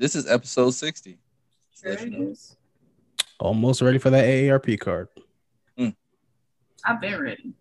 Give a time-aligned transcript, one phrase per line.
[0.00, 1.18] This is episode 60.
[1.82, 2.56] There it is.
[3.38, 5.08] Almost ready for that AARP card.
[5.78, 5.94] Mm.
[6.86, 7.52] I've been ready.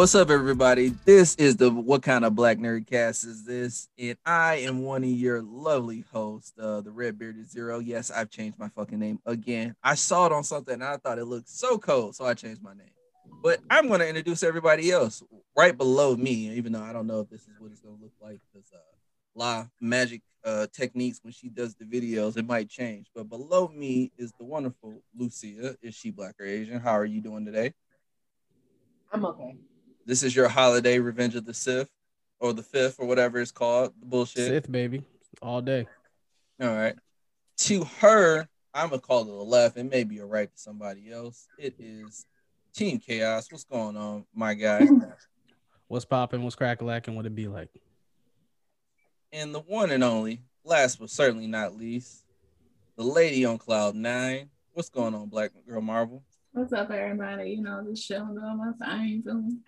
[0.00, 0.94] What's up, everybody?
[1.04, 3.86] This is the What Kind of Black Nerd Cast is this?
[3.98, 7.80] And I am one of your lovely hosts, uh, the Red Bearded Zero.
[7.80, 9.76] Yes, I've changed my fucking name again.
[9.82, 12.62] I saw it on something and I thought it looked so cool, so I changed
[12.62, 12.88] my name.
[13.42, 15.22] But I'm going to introduce everybody else
[15.54, 18.02] right below me, even though I don't know if this is what it's going to
[18.02, 18.78] look like because uh,
[19.34, 23.08] La Magic uh, techniques when she does the videos, it might change.
[23.14, 25.76] But below me is the wonderful Lucia.
[25.82, 26.80] Is she black or Asian?
[26.80, 27.74] How are you doing today?
[29.12, 29.56] I'm okay.
[30.06, 31.90] This is your holiday Revenge of the Sith
[32.40, 33.92] or the fifth or whatever it's called.
[34.00, 34.46] The bullshit.
[34.46, 35.04] Sith baby,
[35.42, 35.86] all day.
[36.60, 36.94] All right.
[37.58, 39.76] To her, I'm gonna call it a left.
[39.76, 41.46] It may be a right to somebody else.
[41.58, 42.24] It is
[42.74, 43.50] Team Chaos.
[43.50, 44.86] What's going on, my guy?
[45.88, 46.42] What's popping?
[46.42, 47.14] What's crack lacking?
[47.16, 47.68] What it be like?
[49.32, 52.24] and the one and only, last but certainly not least,
[52.96, 54.50] the lady on cloud nine.
[54.72, 56.24] What's going on, Black Girl Marvel?
[56.52, 57.50] What's up, everybody?
[57.50, 59.22] You know, just chilling doing my thing.
[59.22, 59.60] feeling-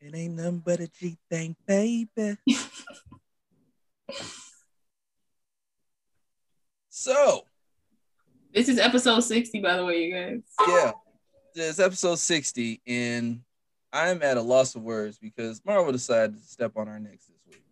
[0.00, 2.36] It ain't nothing but a G thing, baby.
[6.90, 7.46] so
[8.52, 10.42] This is episode 60, by the way, you guys.
[10.68, 10.92] yeah,
[11.54, 13.40] it's episode 60, and
[13.92, 17.38] I'm at a loss of words because Marvel decided to step on our necks this
[17.48, 17.62] week.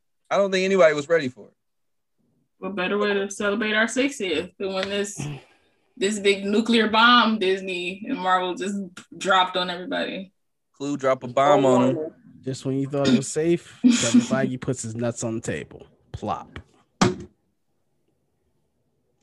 [0.30, 1.54] I don't think anybody was ready for it.
[2.58, 5.20] What better way to celebrate our 60th than when this
[5.96, 8.76] this big nuclear bomb Disney and Marvel just
[9.16, 10.33] dropped on everybody.
[10.76, 11.98] Clue drop a bomb on him.
[12.42, 15.86] Just when you thought it was safe, Kevin Feige puts his nuts on the table.
[16.12, 16.58] Plop.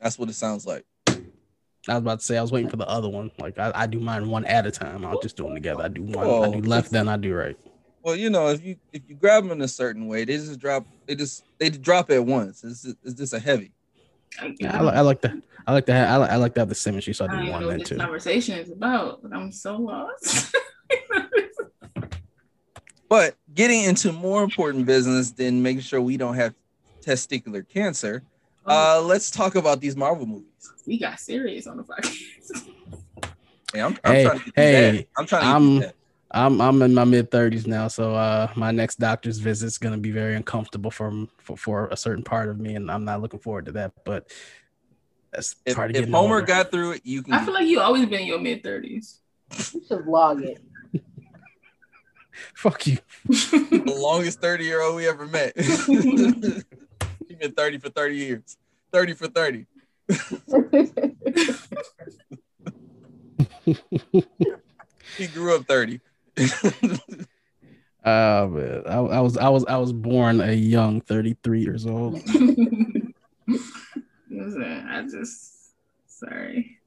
[0.00, 0.84] That's what it sounds like.
[1.88, 3.30] I was about to say I was waiting for the other one.
[3.38, 5.04] Like I, I do mine one at a time.
[5.04, 5.82] I'll just do them together.
[5.82, 6.26] I do one.
[6.26, 6.52] I Oh.
[6.52, 7.56] do left, then I do right.
[8.02, 10.58] Well, you know, if you if you grab them in a certain way, they just
[10.58, 10.84] drop.
[11.06, 12.64] They just they drop at once.
[12.64, 13.72] It's just, it's just a heavy.
[14.58, 15.34] Yeah, I, I like that.
[15.66, 16.08] I like to have.
[16.08, 17.12] I like, I like that the symmetry.
[17.14, 17.96] So I I don't do even one know what then this two.
[17.98, 20.54] conversation is about, but I'm so lost.
[23.12, 26.54] But getting into more important business than making sure we don't have
[27.04, 28.22] testicular cancer,
[28.64, 30.72] uh, let's talk about these Marvel movies.
[30.86, 32.70] we got serious on the podcast.
[33.74, 35.06] Hey, I'm, I'm Hey, trying to get hey, that.
[35.18, 35.46] I'm trying to.
[35.46, 35.98] I'm- get through
[36.30, 39.98] I'm I'm in my mid thirties now, so uh, my next doctor's visit is gonna
[39.98, 43.40] be very uncomfortable for, for for a certain part of me, and I'm not looking
[43.40, 43.92] forward to that.
[44.06, 44.32] But
[45.34, 45.76] that's that.
[45.76, 46.46] part of If, if Homer older.
[46.46, 47.34] got through it, you can.
[47.34, 49.18] I feel like you always been in your mid 30s.
[49.74, 50.62] You should vlog it.
[52.54, 52.98] fuck you.
[53.26, 55.54] the longest 30 year old we ever met.
[55.60, 55.86] He's
[57.38, 58.56] been 30 for 30 years.
[58.92, 59.66] 30 for 30.
[65.18, 66.00] He grew up 30.
[68.04, 72.14] Uh, man, I, I was I was I was born a young 33 years old.
[74.28, 75.74] Listen, I just
[76.08, 76.78] sorry.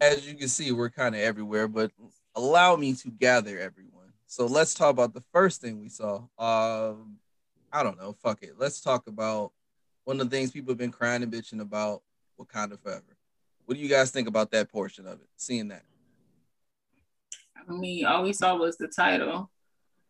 [0.00, 1.92] As you can see, we're kind of everywhere, but
[2.34, 3.95] allow me to gather everyone.
[4.26, 6.16] So let's talk about the first thing we saw.
[6.38, 7.16] Um,
[7.72, 8.12] I don't know.
[8.12, 8.54] Fuck it.
[8.58, 9.52] Let's talk about
[10.04, 12.02] one of the things people have been crying and bitching about
[12.40, 13.02] Wakanda Forever.
[13.64, 15.28] What do you guys think about that portion of it?
[15.36, 15.82] Seeing that.
[17.68, 19.50] I mean, all we saw was the title.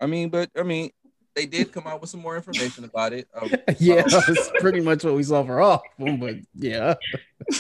[0.00, 0.91] I mean, but I mean,
[1.34, 3.28] they did come out with some more information about it.
[3.34, 3.48] Uh,
[3.78, 5.83] yeah, that's pretty much what we saw for all.
[5.98, 6.94] of But yeah,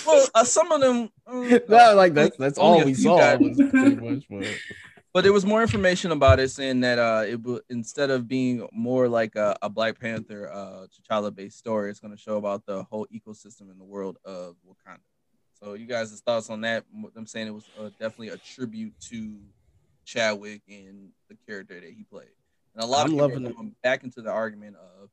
[0.06, 1.08] well, uh, some of them.
[1.26, 3.16] uh, no, like that's that's all we saw.
[3.18, 4.46] got- Was pretty much, but
[5.16, 8.68] but there was more information about it saying that uh, it would instead of being
[8.70, 12.66] more like a, a Black Panther uh, T'Challa based story, it's going to show about
[12.66, 15.00] the whole ecosystem in the world of Wakanda.
[15.54, 16.84] So, you guys' thoughts on that?
[17.16, 19.38] I'm saying it was uh, definitely a tribute to
[20.04, 22.28] Chadwick and the character that he played.
[22.74, 25.08] And a lot I'm of people going back into the argument of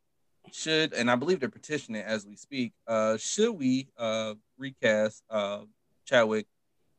[0.51, 2.73] should, and I believe they're petitioning as we speak.
[2.85, 5.61] Uh, should we uh, recast uh,
[6.03, 6.47] Chadwick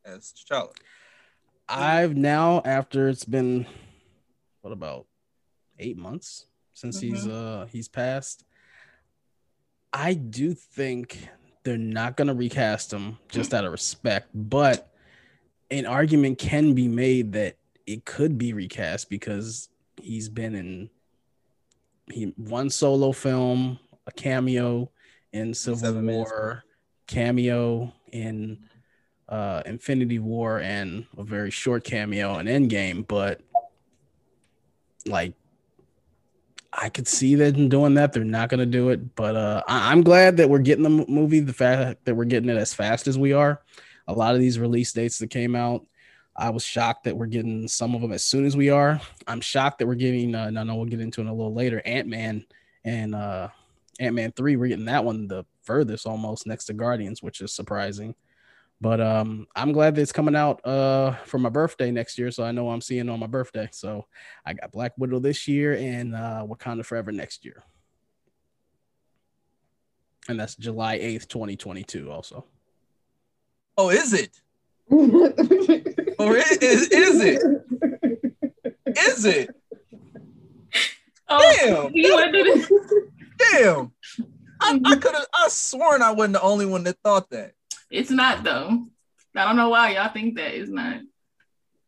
[0.03, 0.71] as T'Challa?
[1.67, 3.65] I've now after it's been
[4.61, 5.07] what about
[5.79, 8.43] eight months since he's uh he's passed.
[9.91, 11.27] I do think
[11.63, 14.91] they're not gonna recast him just out of respect, but
[15.71, 17.57] an argument can be made that
[17.87, 19.69] it could be recast because
[20.01, 20.89] he's been in
[22.11, 24.91] he one solo film, a cameo
[25.33, 26.63] in Civil Seven minutes, War,
[27.07, 28.59] cameo in
[29.29, 33.07] uh, Infinity War, and a very short cameo in Endgame.
[33.07, 33.41] But
[35.05, 35.33] like,
[36.73, 38.11] I could see them doing that.
[38.13, 41.05] They're not going to do it, but uh, I- I'm glad that we're getting the
[41.07, 41.39] movie.
[41.39, 43.61] The fact that we're getting it as fast as we are.
[44.07, 45.85] A lot of these release dates that came out,
[46.35, 48.99] I was shocked that we're getting some of them as soon as we are.
[49.25, 50.35] I'm shocked that we're getting.
[50.35, 51.81] Uh, no, no, we'll get into it a little later.
[51.85, 52.45] Ant Man
[52.83, 53.47] and uh,
[53.99, 54.57] Ant Man three.
[54.57, 58.13] We're getting that one the furthest, almost next to Guardians, which is surprising.
[58.85, 62.43] But um, I'm glad that it's coming out uh, for my birthday next year, so
[62.43, 63.67] I know I'm seeing on my birthday.
[63.71, 64.05] So
[64.45, 67.63] I got Black Widow this year and uh, Wakanda Forever next year,
[70.29, 72.11] and that's July 8th, 2022.
[72.11, 72.45] Also,
[73.75, 74.39] Oh, is it?
[76.19, 77.41] Or is, is, is it?
[78.85, 79.49] Is it?
[81.27, 81.91] Oh, Damn.
[81.91, 83.09] you want to?
[83.51, 83.91] Damn.
[84.61, 87.54] I, I could have I sworn I wasn't the only one that thought that.
[87.89, 88.85] It's not though.
[89.35, 90.53] I don't know why y'all think that.
[90.55, 91.01] It's not.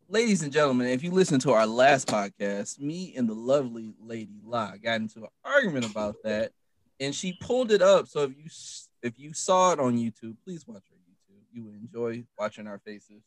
[0.10, 4.40] Ladies and gentlemen, if you listen to our last podcast, me and the lovely lady
[4.46, 6.52] La got into an argument about that,
[7.00, 8.08] and she pulled it up.
[8.08, 8.50] So if you
[9.04, 11.42] if you saw it on YouTube, please watch our YouTube.
[11.52, 13.22] You would enjoy watching our faces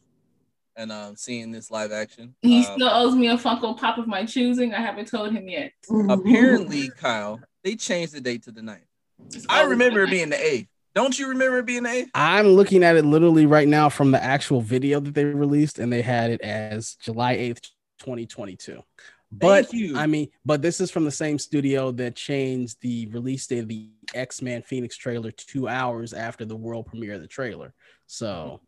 [0.76, 2.34] and um, seeing this live action.
[2.42, 4.72] He Um, still owes me a Funko Pop of my choosing.
[4.72, 5.72] I haven't told him yet.
[6.08, 8.78] apparently, Kyle, they changed the date to the 9th.
[9.34, 10.68] It's I remember it being the eighth.
[10.94, 12.10] Don't you remember it being the eighth?
[12.14, 15.92] I'm looking at it literally right now from the actual video that they released, and
[15.92, 17.70] they had it as July 8th,
[18.00, 18.82] 2022.
[19.32, 19.96] But Thank you.
[19.96, 23.68] I mean, but this is from the same studio that changed the release date of
[23.68, 27.72] the X Men Phoenix trailer two hours after the world premiere of the trailer.
[28.08, 28.60] So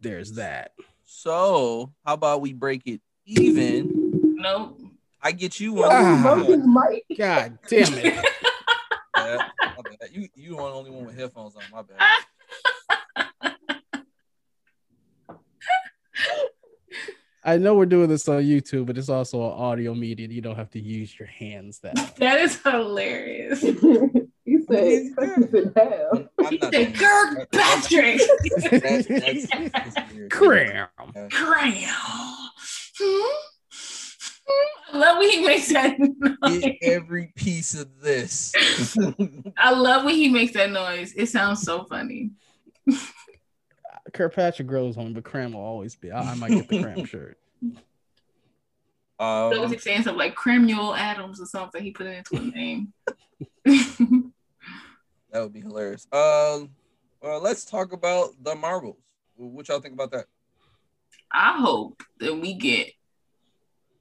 [0.00, 0.72] there's that.
[1.04, 4.36] So how about we break it even?
[4.38, 4.80] Nope.
[5.22, 5.90] I get you one.
[5.92, 6.20] Ah.
[6.22, 7.18] Broke his mic.
[7.18, 8.24] God damn it.
[9.14, 9.48] Yeah,
[10.02, 10.28] my bad.
[10.34, 11.62] you are the only one with headphones on.
[11.72, 11.98] My bad.
[17.44, 20.30] I know we're doing this on YouTube, but it's also an audio medium.
[20.30, 22.14] You don't have to use your hands that.
[22.18, 23.60] That is hilarious.
[23.62, 23.72] he
[24.68, 25.90] said, cut this in half.
[26.12, 27.50] I'm, I'm He said, doing Kirk that.
[27.50, 27.88] That's-
[29.08, 30.30] Patrick.
[30.30, 30.88] Cram.
[31.30, 31.94] Cram.
[33.00, 33.51] Hmm?
[34.92, 35.96] I love when he makes that
[36.42, 36.60] noise.
[36.60, 38.52] Get every piece of this.
[39.56, 41.12] I love when he makes that noise.
[41.16, 42.30] It sounds so funny.
[44.12, 46.10] Kirkpatrick grows on me, but Cram will always be.
[46.10, 47.38] I, I might get the Cram shirt.
[49.20, 51.82] So was Um, he saying something like Cremuel Adams or something?
[51.82, 52.92] He put it into a name.
[53.64, 54.32] that
[55.42, 56.06] would be hilarious.
[56.12, 56.70] Um,
[57.22, 58.96] well, let's talk about the Marvels.
[59.36, 60.26] What y'all think about that?
[61.32, 62.88] I hope that we get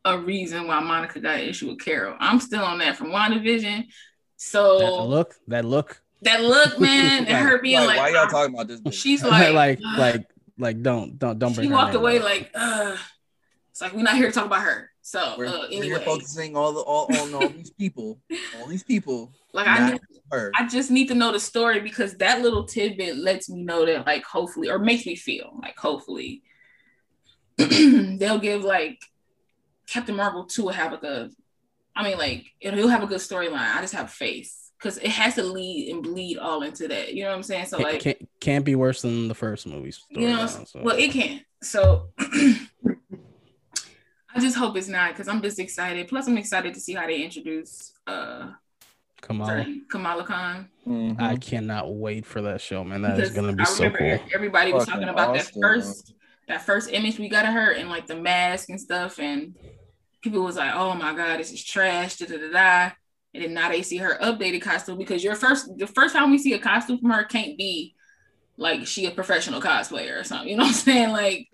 [0.06, 2.16] a reason why Monica got an issue with Carol.
[2.20, 3.86] I'm still on that from WandaVision.
[4.38, 6.02] So That look, that look.
[6.24, 8.82] that look, man, and her being Like, like, why y'all talking about this?
[8.82, 8.94] bitch?
[8.94, 10.26] she's Like, like, like, like,
[10.58, 11.68] like, don't, don't, don't bring.
[11.68, 12.24] she walked away up.
[12.26, 12.96] like, uh,
[13.72, 14.90] it's like we're not here to talk about her.
[15.04, 18.20] So we're, uh, we're anyway, focusing all the all on all these people,
[18.60, 20.02] all these people, like I need,
[20.32, 20.52] her.
[20.56, 24.06] I just need to know the story because that little tidbit lets me know that
[24.06, 26.44] like hopefully or makes me feel like hopefully
[27.58, 29.00] they'll give like
[29.88, 31.30] Captain Marvel 2 will have like a
[31.96, 33.76] I mean like it'll, he'll have a good storyline.
[33.76, 37.14] I just have faith because it has to lead and bleed all into that.
[37.14, 37.66] You know what I'm saying?
[37.66, 39.94] So Can't- like can't, can't be worse than the first movie.
[40.10, 40.82] you know, storyline, so.
[40.82, 41.44] well it can't.
[41.62, 42.10] So
[44.34, 46.08] I just hope it's not because I'm just excited.
[46.08, 48.52] Plus I'm excited to see how they introduce uh
[49.22, 50.70] Kamala sorry, Kamala Khan.
[50.88, 51.22] Mhm.
[51.22, 53.02] I cannot wait for that show, man.
[53.04, 54.20] That is Because gonna be I so cool.
[54.34, 55.62] Everybody was Fucking talking about awesome.
[55.62, 56.14] that first
[56.48, 59.56] that first image we got of her and like the mask and stuff, and
[60.22, 62.92] people was like, "Oh my god, this is trash." Da da da da.
[63.34, 66.38] And then now they see her updated costume because your first the first time we
[66.38, 67.96] see a costume from her can't be
[68.58, 70.50] like she a professional cosplayer or something.
[70.50, 71.10] You know what I'm saying?
[71.12, 71.48] Like,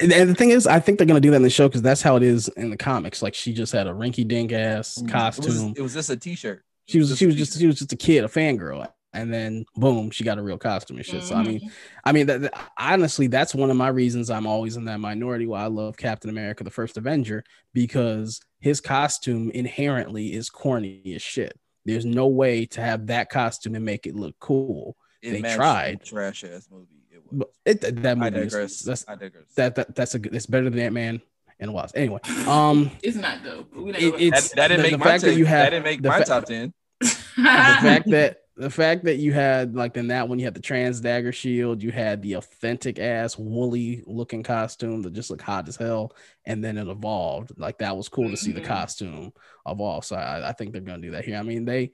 [0.00, 1.82] And and the thing is, I think they're gonna do that in the show because
[1.82, 3.22] that's how it is in the comics.
[3.22, 5.74] Like she just had a rinky dink ass It was, costume.
[5.76, 6.62] it was just a T-shirt.
[6.88, 8.86] She was Just she was just she was just a kid, a fangirl,
[9.16, 11.22] and then boom, she got a real costume and shit.
[11.22, 11.70] So I mean, mhm.
[12.04, 15.46] I mean, that, that- honestly, that's one of my reasons I'm always in that minority.
[15.46, 17.42] Why I love Captain America: The First Avenger
[17.72, 21.58] because his costume inherently is corny as shit.
[21.84, 24.96] There's no way to have that costume and make it look cool.
[25.22, 26.00] It They tried.
[26.00, 26.86] the trash ass movie.
[27.12, 27.48] It was.
[27.64, 28.80] It, that I movie is digress.
[28.82, 29.44] that's I digress.
[29.56, 30.34] that, that that's a good.
[30.34, 31.20] It's better than Ant Man
[31.60, 31.96] and Wasp.
[31.96, 33.70] Anyway, um, it's not dope.
[33.72, 35.44] but We It- don't it's- that, that didn't the- make the my fact that you
[35.46, 36.72] have- that didn't make my fa- top ten.
[37.00, 40.60] the fact that the fact that you had like in that one you had the
[40.60, 45.68] trans dagger shield, you had the authentic ass woolly looking costume that just looked hot
[45.68, 46.14] as hell,
[46.46, 47.52] and then it evolved.
[47.58, 48.66] Like that was cool to see the Mhm.
[48.66, 49.32] costume
[49.66, 50.04] evolve.
[50.04, 51.36] So I, I think they're gonna do that here.
[51.36, 51.92] I mean they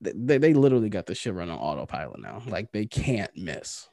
[0.00, 2.42] they, they literally got the shit running on autopilot now.
[2.48, 3.88] Like they can't miss.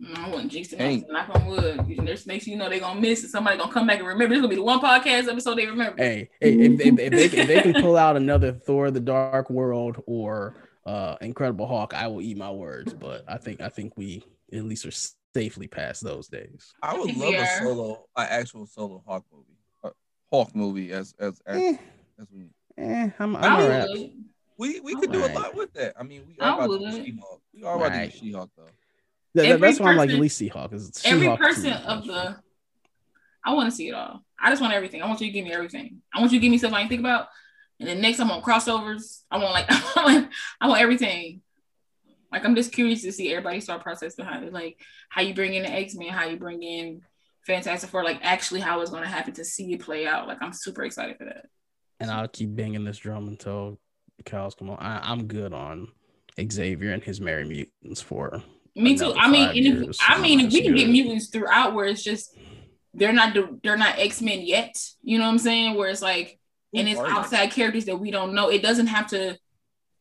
[0.00, 0.80] No, I wouldn't jinx it.
[0.80, 1.10] Ain't.
[1.10, 1.80] Knock on wood.
[2.04, 4.34] There's next thing you know they're gonna miss and somebody gonna come back and remember.
[4.34, 6.02] This gonna be the one podcast episode they remember.
[6.02, 9.50] Hey, hey, if, if, if, they, if they can pull out another Thor: The Dark
[9.50, 12.92] World or uh Incredible Hulk, I will eat my words.
[12.92, 16.74] But I think I think we at least are safely past those days.
[16.82, 19.90] I would love we a solo, an actual solo Hawk movie, uh,
[20.30, 21.76] Hawk movie as as as, Eh,
[22.20, 22.48] as we
[22.78, 23.88] eh, I'm, I'm I alright.
[23.90, 24.10] would.
[24.58, 25.94] we we I could do a lot with that.
[25.98, 26.80] I mean, we I are about to would.
[26.90, 27.42] do She-Hulk.
[27.54, 28.12] We are about to Right.
[28.12, 28.64] do She-Hulk though.
[29.34, 32.36] That- that's why I'm like at least She-Hulk is Every She-Hulk person too of the
[33.44, 34.24] I want to see it all.
[34.40, 35.02] I just want everything.
[35.02, 36.00] I want you to give me everything.
[36.14, 37.28] I want you to give me stuff I can think about.
[37.80, 39.22] And then next, I want crossovers.
[39.30, 40.28] I want like I want,
[40.60, 41.42] I want everything.
[42.32, 44.52] Like I'm just curious to see everybody's thought process behind it.
[44.52, 47.02] Like how you bring in the X Men, how you bring in
[47.46, 50.26] Fantastic Four, like actually how it's going to happen to see it play out.
[50.26, 51.46] Like I'm super excited for that.
[52.00, 53.78] and I'll keep banging this drum until
[54.24, 54.78] cows come on.
[54.78, 55.88] I, I'm good on
[56.40, 58.42] Xavier and his Merry Mutants for
[58.76, 59.14] Me too.
[59.16, 62.02] I mean, and if, years, I mean, if we can get mutants throughout, where it's
[62.02, 62.36] just
[62.92, 64.76] they're not they're not X Men yet.
[65.02, 65.74] You know what I'm saying?
[65.76, 66.38] Where it's like,
[66.74, 67.16] and it's Who are you?
[67.16, 68.50] outside characters that we don't know.
[68.50, 69.38] It doesn't have to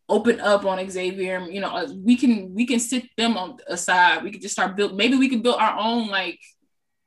[0.10, 1.40] open up on Xavier.
[1.42, 4.24] You know, uh, we can we can sit them on aside.
[4.24, 4.96] We could just start build.
[4.98, 6.40] Maybe we could build our own like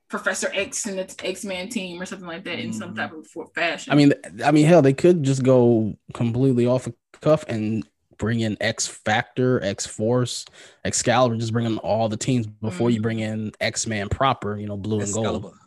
[0.08, 2.96] Professor X and the X Men team or something like that in some Mhm.
[2.96, 3.92] type of fashion.
[3.92, 4.12] I mean,
[4.44, 7.84] I mean, hell, they could just go completely off the cuff and
[8.18, 10.44] bring in X Factor, X Force,
[10.84, 13.02] Excalibur, just bring in all the teams before you Mhm.
[13.02, 15.26] bring in X Man proper, you know, blue and gold.
[15.36, 15.58] Excalibur.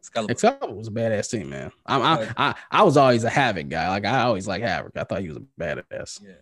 [0.00, 0.30] Excalibur.
[0.32, 1.72] Excalibur was a badass team, man.
[1.84, 3.88] I'm, I, I, I was always a Havoc guy.
[3.88, 4.96] Like I always like Havoc.
[4.96, 6.22] I thought he was a badass.
[6.22, 6.32] Yeah.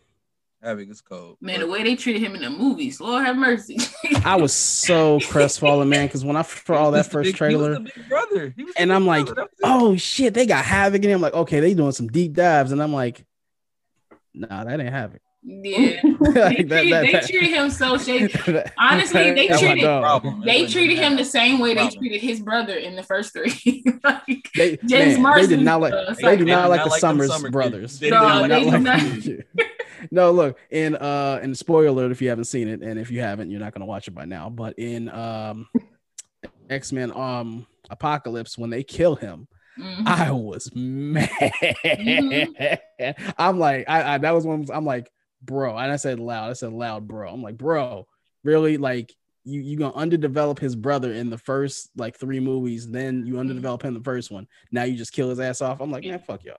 [0.63, 1.37] Havoc is cold.
[1.43, 3.77] man, the way they treated him in the movies, Lord have mercy.
[4.25, 7.67] I was so crestfallen, man, because when I saw He that first big- he was
[7.69, 8.55] trailer, big brother.
[8.57, 9.43] He was and big I'm like, brother.
[9.43, 9.85] That was it.
[9.85, 11.21] oh shit, they got Havoc in him.
[11.21, 13.27] Like, okay, they doing some deep dives, and I'm like,
[14.33, 15.21] nah, that ain't Havoc.
[15.47, 18.33] Yeah, they, Like, treated, that- that- they treated him so shady.
[18.79, 20.43] Honestly, they that was treated- Problem.
[20.45, 23.85] They treated him the same way they treated his brother in the first three.
[24.05, 26.39] like, They, James man, they did not like uh, they Cyclops.
[26.39, 27.99] do not They like the like Summers Summer brothers.
[27.99, 28.83] They They did not not like
[29.27, 29.47] like
[30.11, 33.21] no, look in uh in spoiler alert if you haven't seen it, and if you
[33.21, 34.51] haven't, you're not gonna watch it by now.
[34.51, 35.67] But in um
[36.71, 39.47] X Men um Apocalypse, when they kill him,
[39.79, 40.07] Mhm.
[40.07, 41.29] I was mad.
[41.85, 43.33] Mm-hmm.
[43.39, 44.67] I'm like, I, I that was one.
[44.73, 45.11] I'm like,
[45.45, 46.51] bro, and I said loud.
[46.51, 47.31] I said loud, bro.
[47.31, 48.07] I'm like, bro,
[48.43, 48.77] really?
[48.77, 53.35] Like, you you gonna underdevelop his brother in the first like three movies, then you
[53.35, 53.51] mm-hmm.
[53.51, 54.47] underdevelop him in the first one.
[54.73, 55.81] Now you just kill his ass off.
[55.81, 56.57] I'm like, man, fuck y'all.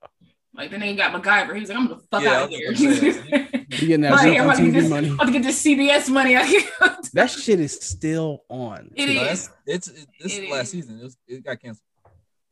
[0.54, 1.54] Like then they got MacGyver.
[1.54, 2.74] He was like, I'm gonna fuck Yeah, out of here.
[2.74, 3.48] gonna.
[3.70, 5.08] You getting that Like, Zuko I'm about to TV this- money?
[5.10, 6.62] I'm about to get this CBS money out here.
[7.14, 8.92] That shit is still on.
[8.96, 9.48] It No, is.
[9.48, 10.72] that's- It's it, this It is last is.
[10.72, 11.00] season.
[11.00, 11.84] It, was, it got canceled.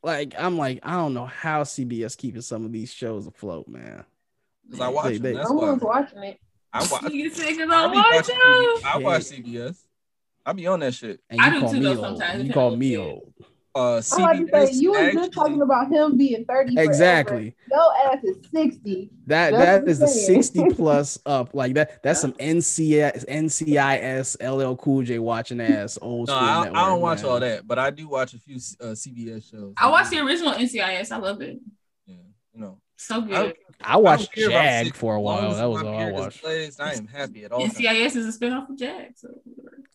[0.01, 4.05] Like, I'm like, I don't know how CBS keeping some of these shows afloat, man.
[4.65, 5.33] Because I watch They- they- them.
[5.37, 5.69] That's No why.
[5.69, 6.39] one's watching it.
[6.71, 7.01] I watch.
[7.03, 8.37] Nigga said, 'cause I I be watch them.
[8.37, 8.83] CBS.
[8.85, 9.77] I watch CBS.
[10.45, 11.19] I be on that shit.
[11.29, 11.99] And I do call too, me though, old.
[11.99, 12.43] sometimes.
[12.43, 13.33] You call me old.
[13.75, 13.79] Uh,
[14.11, 14.67] I like to CBS.
[14.69, 16.73] say you was just talking about him being 30.
[16.75, 16.89] forever.
[16.91, 17.55] Exactly.
[17.71, 19.09] Your ass is 60.
[19.25, 21.53] That That's that what is the 60 plus up.
[21.55, 26.47] Like that that's some NCIS NCIS LL Cool J watching ass old No, school.
[26.47, 27.31] I, I network, don't watch man.
[27.31, 29.73] all that, but I do watch a few uh, CBS shows.
[29.77, 31.11] I watched the original NCIS.
[31.11, 31.59] I love it.
[32.05, 32.15] Yeah,
[32.53, 33.33] you know, So good.
[33.35, 33.53] I-
[33.85, 35.55] I watched I don't care about Jag for a while.
[35.55, 36.41] That was all I watched.
[36.41, 37.59] plays, I am happy at all.
[37.61, 37.73] times.
[37.77, 39.11] NCIS is a spinoff of Jag.
[39.17, 39.27] So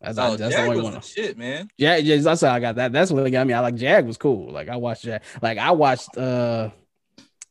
[0.01, 0.93] That's, Oh, that's Jag the only was one.
[0.95, 1.71] the shit, man.
[1.79, 2.93] Jag, yeah, that's how I got that.
[2.93, 3.55] That's what got me.
[3.55, 4.53] I like Jag was cool.
[4.53, 5.23] Like I watched Jag.
[5.41, 6.69] Like I watched uh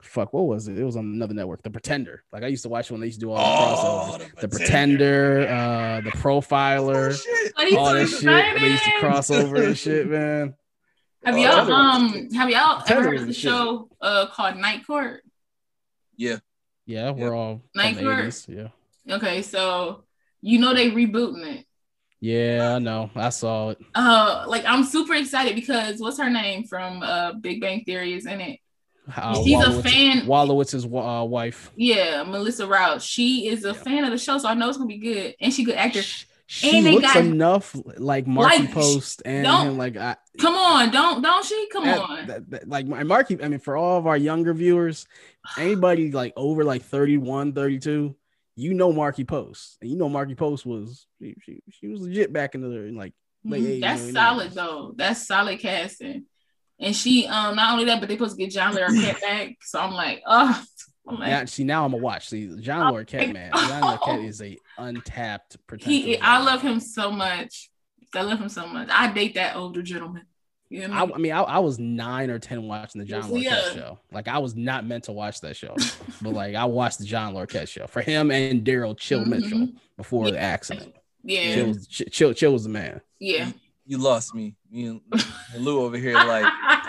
[0.03, 0.77] fuck, what was it?
[0.77, 2.23] It was on another network, The Pretender.
[2.31, 4.39] Like I used to watch when they used to do all the crossovers.
[4.39, 7.75] The Pretender, uh, the Profiler, Oh, shit.
[7.77, 8.61] All so that shit.
[8.61, 8.99] They used to excited.
[8.99, 10.53] cross over and shit, man.
[11.25, 14.57] Have Oh, y'all Pretender um have y'all ever heard of the the show uh called
[14.57, 15.23] Night Court?
[16.17, 16.37] Yeah,
[16.85, 18.47] Yeah, we're all Night from the 80s.
[19.07, 19.15] Yeah.
[19.15, 20.03] Okay, so
[20.41, 21.65] you know they rebooting it.
[22.19, 23.11] Yeah, I know.
[23.15, 23.77] I saw it.
[23.93, 28.25] Uh like I'm super excited because what's her name from uh Big Bang Theory is
[28.25, 28.59] in it.
[29.15, 31.71] Uh, She's a fan- Wolowitz's wa- uh, wife.
[31.77, 33.01] Yeah, Melissa Rauch.
[33.01, 33.73] She is a Yeah.
[33.73, 35.35] fan of the show, so I know it's gonna be good.
[35.39, 36.01] And she good actor.
[36.49, 40.55] She, she And they looks got- enough like Marky Like, Post and like I, Come
[40.55, 41.67] on, don't don't she?
[41.73, 42.27] Come that- on.
[42.27, 43.43] that- that- like my Markie.
[43.43, 45.05] I mean, for all of our younger viewers,
[45.57, 48.15] anybody like over like 31, 32,
[48.55, 52.31] you know Markie Post, and you know Markie Post was she, she, she was legit
[52.31, 53.13] back in the like
[53.43, 53.63] late.
[53.63, 54.53] 80s, That's solid 90s.
[54.53, 54.93] though.
[54.95, 56.25] That's solid casting.
[56.79, 59.55] And she um not only that, but they supposed to get John Larroquette back.
[59.63, 60.63] So I'm like, oh,
[61.07, 62.29] I'm Now, see, now I'm gonna watch.
[62.29, 63.51] See, John Oh, Larroquette, man.
[63.55, 65.91] John Larroquette is a untapped potential.
[65.91, 67.69] he I love him so much.
[68.15, 68.87] I love him so much.
[68.91, 70.23] I date that older gentleman.
[70.69, 71.21] You know I, what I I mean?
[71.23, 73.81] mean, I, I was nine or ten watching the John Yes, Larroquette yeah.
[73.81, 73.99] show.
[74.11, 75.75] Like, I was not meant to watch that show,
[76.21, 79.27] but like, I watched the John Larroquette show for him and Daryl Chill Mhm.
[79.27, 80.93] Mitchell before the accident.
[81.23, 83.01] Yeah, Chill, was, Ch- Chill, Chill was the man.
[83.19, 83.51] yeah.
[83.89, 84.53] You lost me.
[84.69, 85.01] Me and,
[85.53, 86.43] and Lou over here like,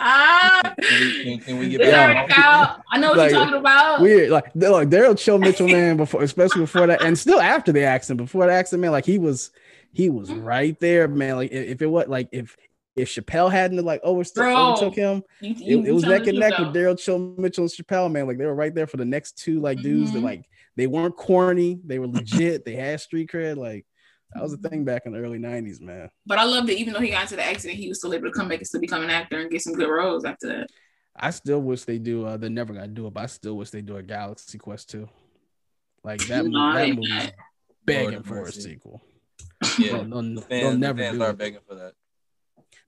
[0.09, 2.29] can we, can, can we get back?
[2.31, 2.77] Yeah.
[2.91, 4.01] I know what Like, you're talking about.
[4.01, 7.73] Weird, like, they're like Daryl Chill Mitchell, man, before, especially before that, and still after
[7.73, 8.19] the accident.
[8.19, 9.51] Before the accident, man, like he was,
[9.93, 10.45] he was Mhm.
[10.45, 11.37] right there, man.
[11.37, 12.57] Like, if, if it was like if
[12.97, 16.55] if Chappelle hadn't like overst- overtook him, You- it, you- it was neck and neck
[16.57, 18.27] truth, with Daryl Chill Mitchell and Chappelle, man.
[18.27, 20.25] Like they were right there for the next two like dudes that Mhm.
[20.25, 20.45] like
[20.77, 23.57] they weren't corny, they were legit, they had street cred.
[23.57, 23.87] Like
[24.35, 24.69] that was a Mm-hmm.
[24.69, 26.11] thing back in the early '90s, man.
[26.27, 28.29] But I love that even though he got into the accident, he was still able
[28.29, 30.67] to come back and still become an actor and get some good roles after that.
[31.17, 32.25] I still wish they do.
[32.27, 34.91] Uh, they're never gonna do it, but I still wish they do a Galaxy Quest
[34.91, 35.09] too.
[36.05, 37.33] Like that, No, movie, that ain't
[37.85, 39.03] begging Lord for a sequel.
[39.79, 41.39] Yeah, They'll, they'll, the they'll fans, the never fans do are it.
[41.39, 41.95] begging for that.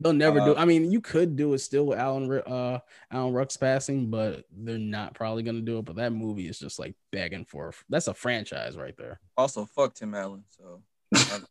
[0.02, 0.54] They'll never do.
[0.54, 2.78] Uh, I mean, you could do it still with Alan uh
[3.10, 5.84] Alan Ruck's passing, but they're not probably gonna do it.
[5.84, 7.72] But that movie is just like begging for.
[7.88, 9.20] That's a franchise right there.
[9.36, 10.44] Also, fuck Tim Allen.
[10.48, 10.89] So, I,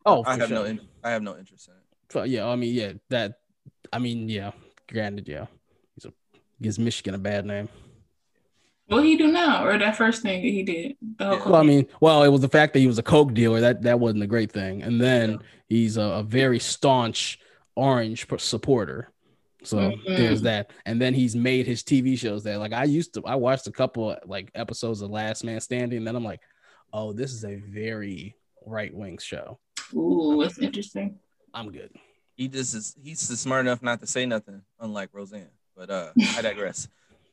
[0.06, 1.82] Oh, I for have no, in, I have no interest in it.
[2.10, 3.40] So, yeah, I mean, yeah, that.
[3.92, 4.52] I mean, yeah.
[4.88, 5.46] Granted, yeah,
[5.96, 6.14] he's a
[6.62, 7.70] gives Michigan a bad name.
[8.88, 10.96] What he do now, or that first thing that he did?
[11.18, 11.44] The whole Yeah.
[11.46, 13.84] Well, I mean, well, it was the fact that he was a coke dealer that
[13.84, 15.38] that wasn't a great thing, and then Yeah.
[15.68, 17.40] he's a, a very staunch
[17.76, 19.12] Orange supporter.
[19.64, 20.18] So Mhm.
[20.18, 23.26] there's that, and then he's made his TV shows that like I used to.
[23.26, 26.42] I watched a couple like episodes of Last Man Standing, and then I'm like,
[26.92, 28.36] oh, this is a very
[28.66, 29.60] right wing show.
[29.94, 31.18] Ooh, that's interesting.
[31.54, 31.92] I'm good.
[32.36, 32.96] He just is.
[33.02, 35.50] He's just smart enough not to say nothing, unlike Roseanne.
[35.76, 36.88] But uh, I digress.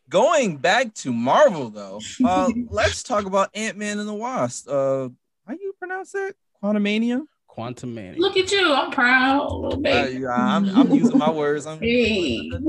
[0.09, 4.68] Going back to Marvel though, uh, let's talk about Ant Man and the Wasp.
[4.68, 5.09] Uh,
[5.47, 6.35] how you pronounce that?
[6.62, 7.23] Quantumania.
[7.56, 8.21] Quantum Mania.
[8.21, 8.71] Look at you.
[8.71, 11.64] I'm proud, little Uh, yeah, I'm, I'm using my words.
[11.64, 12.50] I'm, Hey.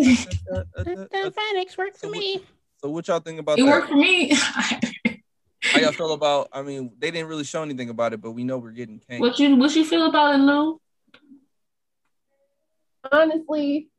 [1.36, 2.40] Phoenix worked for me.
[2.82, 3.70] So what y'all think about It that?
[3.72, 4.32] worked for me.
[5.72, 6.50] How y'all feel about?
[6.52, 9.20] I mean, they didn't really show anything about it, but we know we're getting Kang.
[9.20, 10.80] what you what you feel about it, Lou?
[13.12, 13.90] Honestly,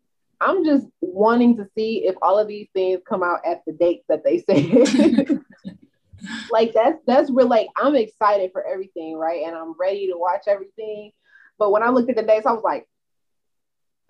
[0.41, 4.05] I'm just wanting to see if all of these things come out at the dates
[4.09, 5.27] that they say.
[6.51, 7.49] like that's that's real.
[7.49, 9.45] Like I'm excited for everything, right?
[9.45, 11.13] And I'm ready to watch everything.
[11.59, 12.87] But when I looked at the dates, I was like,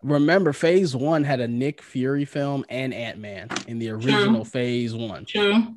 [0.02, 4.94] Remember, Phase One had a Nick Fury film and Ant Man in the original Phase
[4.94, 5.24] One.
[5.24, 5.74] True.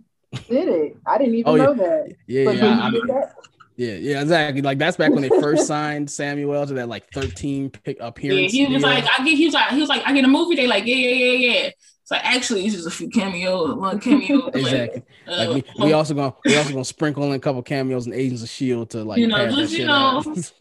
[0.50, 0.98] Did it?
[1.06, 1.64] I didn't even Oh, yeah.
[1.66, 2.16] know that.
[2.28, 3.34] Yeah, But yeah, I mean, that?
[3.78, 4.62] yeah, yeah, exactly.
[4.62, 8.48] Like that's back when they first signed Samuel to that like 13 pick Yeah, appearance.
[8.48, 8.84] he was deal.
[8.84, 9.38] like, I get.
[9.38, 10.56] He was like, he was like, I get a movie.
[10.56, 11.70] They like, yeah, yeah, yeah, yeah.
[12.04, 14.48] It's like actually, it's just a few cameos, one cameo.
[14.54, 15.04] exactly.
[15.28, 18.16] Uh, Like we, we also gonna we also gonna sprinkle in a couple cameos and
[18.16, 20.24] Agents of Shield to like You know, just, you shit know.
[20.26, 20.28] out.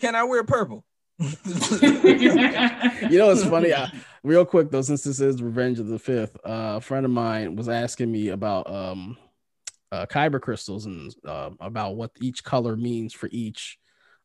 [0.00, 0.84] Can I wear purple?
[1.18, 3.72] you know what's funny?
[3.72, 3.88] I,
[4.22, 7.56] real quick though, since this is Revenge of the Fifth, uh, a friend of mine
[7.56, 9.16] was asking me about um
[9.90, 13.78] uh kyber crystals and uh, about what each color means for each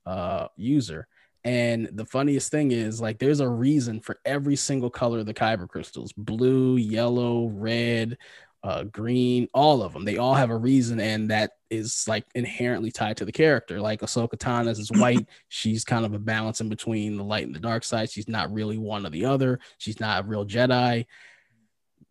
[0.05, 1.07] uh user.
[1.43, 5.33] And the funniest thing is, like, there's a reason for every single color of the
[5.33, 8.17] kyber crystals: blue, yellow, red,
[8.63, 10.05] uh, green, all of them.
[10.05, 13.79] They all have a reason, and that is like inherently tied to the character.
[13.79, 15.27] Like Ahsoka Tano's is white.
[15.49, 18.09] She's kind of a balance in between the light and the dark side.
[18.09, 19.59] She's not really one or the other.
[19.77, 21.05] She's not a real Jedi.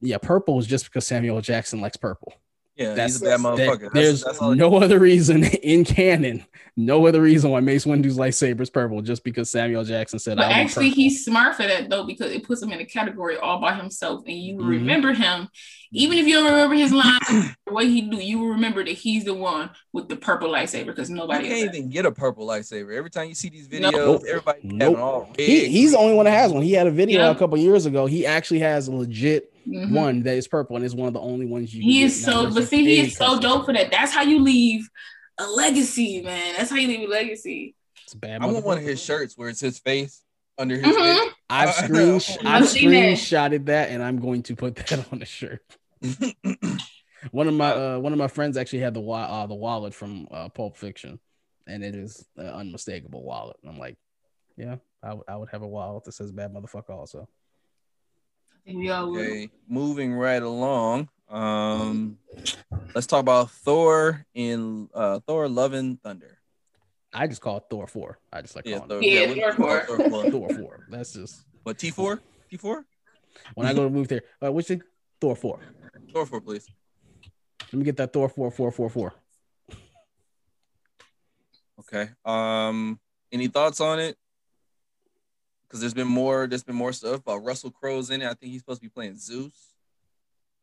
[0.00, 2.34] Yeah, purple is just because Samuel Jackson likes purple.
[2.76, 3.80] Yeah, That's he's a bad that- motherfucker.
[3.80, 6.44] That's- there's that's all- no other reason in canon,
[6.76, 10.36] no other reason why Mace Windu's lightsaber is purple, just because Samuel Jackson said.
[10.36, 12.80] But I want actually, purple." he's smart for that though because it puts him in
[12.80, 14.70] a category all by himself, and you will Mhm.
[14.70, 15.48] remember him.
[15.92, 18.90] Even if you don't remember his line, or what he do, you will remember that
[18.92, 21.48] he's the one with the purple lightsaber because You nobody.
[21.48, 21.76] can't else.
[21.76, 22.94] even get a purple lightsaber.
[22.94, 24.22] Every time you see these videos, Nope.
[24.28, 24.80] everybody Nope.
[24.82, 26.62] having all he, he's the only one that has one.
[26.62, 27.30] He had a video Yeah.
[27.30, 28.04] a couple years ago.
[28.04, 29.90] He actually has a legit Mhm.
[29.92, 31.82] one that is purple and is one of the only ones you.
[31.82, 33.90] He get, is not so, but see, he is so dope for that.
[33.90, 34.88] That's how you leave
[35.38, 36.54] a legacy, man.
[36.56, 37.74] That's how you leave a legacy.
[38.04, 38.42] It's a bad.
[38.42, 40.22] I want one of his shirts where it's his face
[40.56, 41.28] under his Mhm.
[41.50, 42.14] I've I screen.
[42.46, 42.96] I've I've seen that.
[43.18, 45.62] screenshotted that and I'm going to put that on the shirt.
[47.32, 49.94] One of my uh, one of my friends actually had the wa- uh, the wallet
[49.94, 51.18] from uh, Pulp Fiction,
[51.66, 53.56] and it is an unmistakable wallet.
[53.62, 53.96] And I'm like,
[54.56, 57.28] yeah, I would- I would have a wallet that says "bad motherfucker" also.
[58.66, 59.20] I think we all would.
[59.26, 61.08] okay, moving right along.
[61.28, 62.18] Um,
[62.94, 66.38] let's talk about Thor in uh, Thor: Love and Thunder.
[67.14, 68.18] I just call it Thor four.
[68.32, 69.98] I just like Yeah, calling Thor, Yeah, what- Thor four.
[69.98, 70.30] Thor four.
[70.30, 70.86] Thor four.
[70.90, 72.20] That's just What T four?
[72.50, 72.84] T four?
[73.54, 74.22] when I go to move there.
[74.44, 74.80] Uh, which is
[75.20, 75.60] Thor four?
[76.12, 76.66] Thor four, please.
[77.72, 79.14] Let me get that Thor four four four four.
[81.80, 82.10] Okay.
[82.24, 82.98] Um,
[83.30, 84.16] any thoughts on it?
[85.68, 86.46] Because there's been more.
[86.46, 87.22] There's been more stuff.
[87.26, 88.26] Uh, Russell Crowe's in it.
[88.26, 89.52] I think he's supposed to be playing Zeus.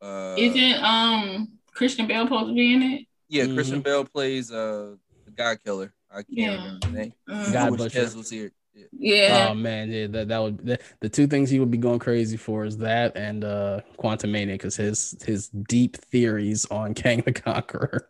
[0.02, 3.06] Uh, Isn't um Christian Bale supposed to be in it?
[3.30, 3.54] yeah, Mhm.
[3.56, 5.94] Christian Bale plays uh the God Killer.
[6.12, 6.56] I can't Yeah.
[6.56, 7.14] remember the name.
[7.30, 8.12] Uh, God wish Butcher.
[8.16, 8.52] Was here.
[8.76, 8.86] Yeah.
[8.92, 9.48] yeah.
[9.50, 12.38] Oh man, yeah, that, that would the, the two things he would be going crazy
[12.38, 17.32] for is that and uh Quantum Mania because his his deep theories on Kang the
[17.34, 18.10] Conqueror.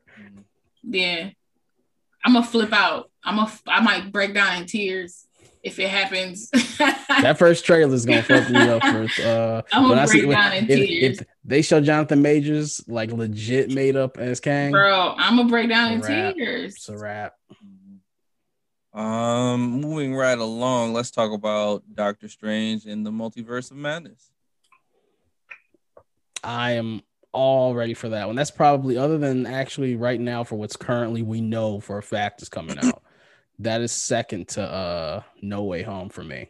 [0.83, 1.29] Yeah.
[2.25, 3.11] I'm gonna flip out.
[3.23, 3.51] I'm a.
[3.67, 5.27] I might break down in tears
[5.63, 6.49] if it happens.
[6.51, 10.19] That first trailer is gonna fuck me up First, uh I'm when gonna I see
[10.19, 14.17] break when, down in if, tears, if they show Jonathan Majors like legit made up
[14.17, 15.15] as Kang, bro.
[15.17, 16.35] I'm gonna break down in wrap.
[16.35, 16.75] tears.
[16.75, 17.33] it's a wrap.
[18.93, 24.29] Um, moving right along, let's talk about Doctor Strange and the Multiverse of Madness.
[26.43, 28.35] I am all ready for that one.
[28.35, 32.43] That's probably other than actually right now for what's currently we know for a fact
[32.43, 33.01] is coming out.
[33.59, 36.49] That is second to uh No Way Home for me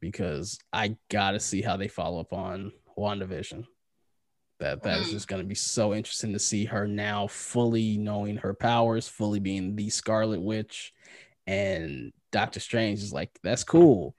[0.00, 3.66] because I gotta see how they follow up on WandaVision.
[4.60, 5.12] That that is Mm.
[5.12, 9.76] just gonna be so interesting to see her now fully knowing her powers, fully being
[9.76, 10.92] the Scarlet Witch,
[11.46, 14.14] and Doctor Strange is like, that's cool.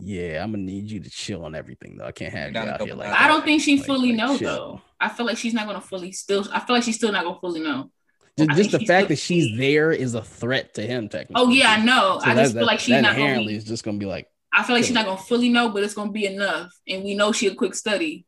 [0.00, 2.04] Yeah, I'm gonna need you to chill on everything though.
[2.06, 3.08] I can't have you Got a out here like.
[3.08, 4.80] I don't think she Like- fully like knows though.
[5.00, 6.46] I feel like she's not gonna fully still.
[6.52, 7.90] I feel like she's still not gonna fully know.
[8.38, 11.34] Just, just the fact that she's there is a threat to him, technically.
[11.42, 12.20] Oh yeah, I know.
[12.22, 13.24] So I that- just feel like she's that not gonna.
[13.24, 15.68] inherently Be, is just gonna be like, I feel like she's not gonna fully know,
[15.70, 18.24] but it's gonna be enough, and we know she a quick study.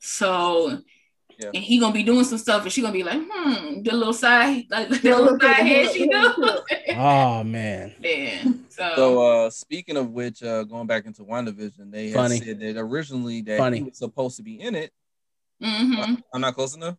[0.00, 0.78] So,
[1.38, 1.50] Yeah.
[1.54, 4.12] and he gonna be doing some stuff, and she gonna be like, hmm, the little
[4.14, 6.94] side, like the little side the head hood, she hood, do.
[6.96, 8.42] oh man, yeah.
[8.70, 12.38] So, So, uh, speaking of which, uh, going back into WandaVision, they had Funny.
[12.38, 13.78] said that originally that Funny.
[13.78, 14.92] he was supposed to be in it.
[15.62, 16.22] mhm.
[16.32, 16.96] I'm not close enough.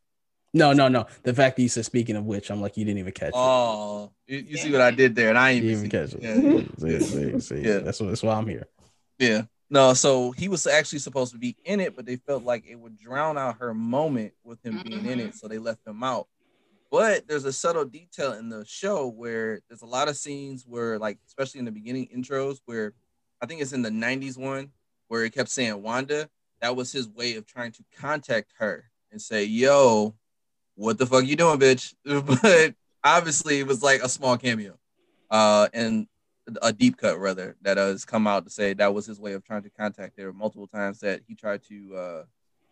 [0.54, 1.06] No, no, no.
[1.24, 3.36] The fact that you said speaking of which, I'm like, you didn't even catch it.
[3.36, 6.24] Oh, you, you see what I did there, and I ain't didn't even catch it.
[6.24, 7.00] Yeah.
[7.00, 7.62] See, see, see.
[7.62, 7.80] Yeah.
[7.80, 8.08] That's what.
[8.08, 8.68] That's why I'm here.
[9.18, 9.44] Yeah.
[9.72, 12.76] No, so he was actually supposed to be in it, but they felt like it
[12.76, 16.28] would drown out her moment with him being in it, so they left him out.
[16.90, 20.98] But there's a subtle detail in the show where there's a lot of scenes where,
[20.98, 22.94] like, especially in the beginning intros, where
[23.42, 24.72] I think it's in the 90s one
[25.08, 26.30] where he kept saying Wanda.
[26.62, 30.16] That was his way of trying to contact her and say, Yo,
[30.80, 31.94] what the fuck you doing, bitch?
[32.06, 34.78] but obviously it was like a small cameo.
[35.30, 36.08] Uh, and
[36.64, 39.44] a deep cut rather that has come out to say that was his way of
[39.44, 42.24] trying to contact her multiple times that he tried to uh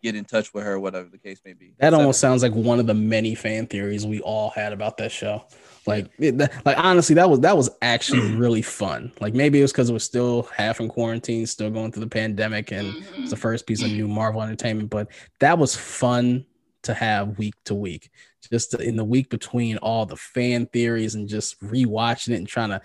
[0.02, 2.80] get in touch with her whatever the case may be That almost sounds like one
[2.80, 5.44] of the many fan theories we all had about that show.
[5.86, 9.12] Like, it, that- like honestly, that was that was actually really fun.
[9.20, 12.10] Like maybe it was because it was still half in quarantine, still going through the
[12.10, 14.90] pandemic, and it's the first piece of new Marvel entertainment.
[14.90, 16.46] But that was fun
[16.84, 18.10] to have week to week.
[18.50, 22.70] Just in the week between all the fan theories and just rewatching it and trying
[22.70, 22.82] to.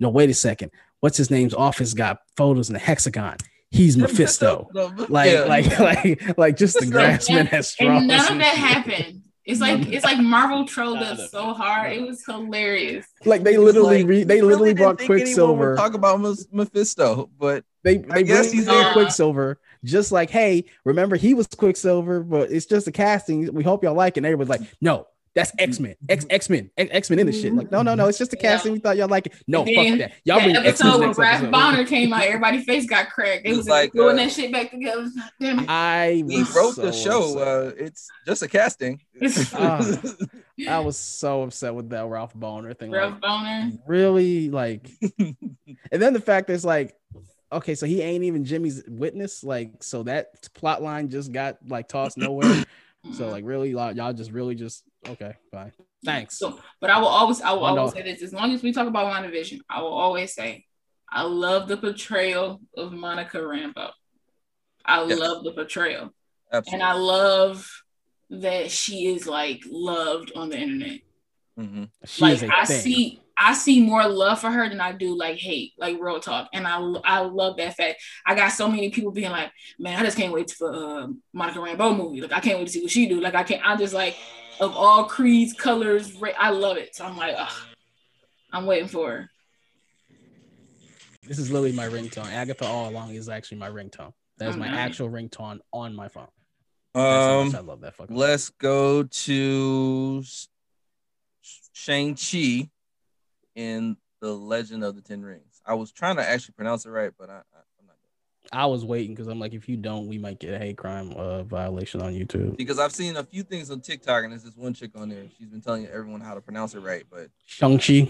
[0.00, 0.70] No, wait a second.
[1.00, 3.36] What's his name's office got photos in the hexagon?
[3.70, 4.68] He's Mephisto.
[5.08, 5.40] Like, Yeah.
[5.44, 7.98] like, like, like, just the grassman has straws.
[7.98, 9.21] and none of that happened.
[9.44, 11.92] It's like it's like Marvel trolled us so hard.
[11.92, 13.06] It was hilarious.
[13.24, 15.70] Like they literally, like, re- they literally really brought think Quicksilver.
[15.70, 16.20] would talk about
[16.52, 18.92] Mephisto but They they guess bring he's in there.
[18.92, 23.52] Quicksilver, just like, hey, remember he was Quicksilver, but it's just a casting.
[23.52, 24.20] We hope y'all like it.
[24.20, 27.54] And everybody's like, no, that's X Men, X X Men, X Men in the shit.
[27.54, 28.42] Like, no, no, no, it's just a Yeah.
[28.52, 28.72] casting.
[28.72, 29.32] We thought y'all like it.
[29.46, 30.12] No, And fuck that.
[30.24, 31.50] Y'all that bring X Men episode when next Raph episode.
[31.52, 33.44] Bonner came out, everybody's face got cracked.
[33.44, 35.08] They It was was like like, doing uh, that shit back together.
[35.40, 35.68] Damn it.
[35.70, 39.00] I he was wrote so the show uh it's just a casting
[39.54, 39.80] Ah.
[40.68, 42.90] I was so upset with that Ralph Bohner thing.
[42.90, 43.78] Like, Ralph Bohner.
[43.86, 45.36] really, like, and
[45.90, 46.94] then the fact that it's like,
[47.50, 49.42] okay, so he ain't even Jimmy's witness.
[49.42, 52.64] Like, so that plot line just got like tossed nowhere.
[53.14, 55.72] So like really, like, y'all just really just okay, fine.
[56.04, 56.38] Thanks.
[56.38, 58.72] So, but I will always, I will Wanda- always say this: as long as we
[58.72, 60.64] talk about WandaVision, I will always say,
[61.10, 63.90] I love the portrayal of Monica Rambeau.
[64.84, 65.18] I Yes.
[65.18, 66.10] love the portrayal,
[66.50, 67.68] and I love
[68.30, 71.00] that she is like loved on the internet.
[71.58, 71.88] Mhm.
[72.18, 72.80] Like is a I thing.
[72.80, 76.48] see, I see more love for her than I do like hate, like real talk,
[76.52, 78.02] and I I love that fact.
[78.26, 81.58] I got so many people being like, man, I just can't wait for uh, Monica
[81.58, 82.22] Rambeau movie.
[82.22, 83.20] Like I can't wait to see what she do.
[83.20, 83.60] Like I can't.
[83.64, 84.16] I'm just like
[84.60, 86.94] of all creeds, colors, ra- I love it.
[86.94, 87.52] So I'm like, Ugh,
[88.52, 89.30] I'm waiting for her.
[91.26, 92.30] This is literally my ringtone.
[92.30, 94.12] Agatha all along is actually my ringtone.
[94.38, 94.78] That is Oh, my nice.
[94.78, 96.28] actual ringtone on my phone.
[96.94, 98.14] Um, I love that fucking.
[98.14, 100.22] let's go to
[101.72, 102.68] Shang Chi
[103.54, 105.62] in the Legend of the Ten Rings.
[105.64, 107.40] I was trying to actually pronounce it right, but I,
[108.50, 110.54] I I'm not I was waiting because I'm like, if you don't, we might get
[110.54, 112.56] a hate crime uh, violation on YouTube.
[112.56, 115.24] because I've seen a few things on TikTok and there's this one chick on there.
[115.38, 118.08] She's been telling everyone how to pronounce it right, but Shang Chi.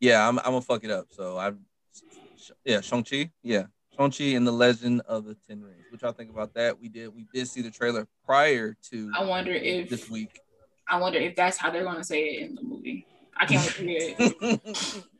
[0.00, 1.06] yeah, I'm I'm gonna fuck it up.
[1.10, 1.52] So I,
[2.64, 3.66] yeah, Shang Chi, yeah,
[3.98, 5.84] Shang-Chi and the Legend of the Ten Rings.
[5.90, 6.80] What y'all think about that?
[6.80, 10.40] We did we did see the trailer prior to I wonder if this week.
[10.88, 13.06] I wonder if that's how they're gonna say it in the movie.
[13.36, 15.04] I can't wait to hear it.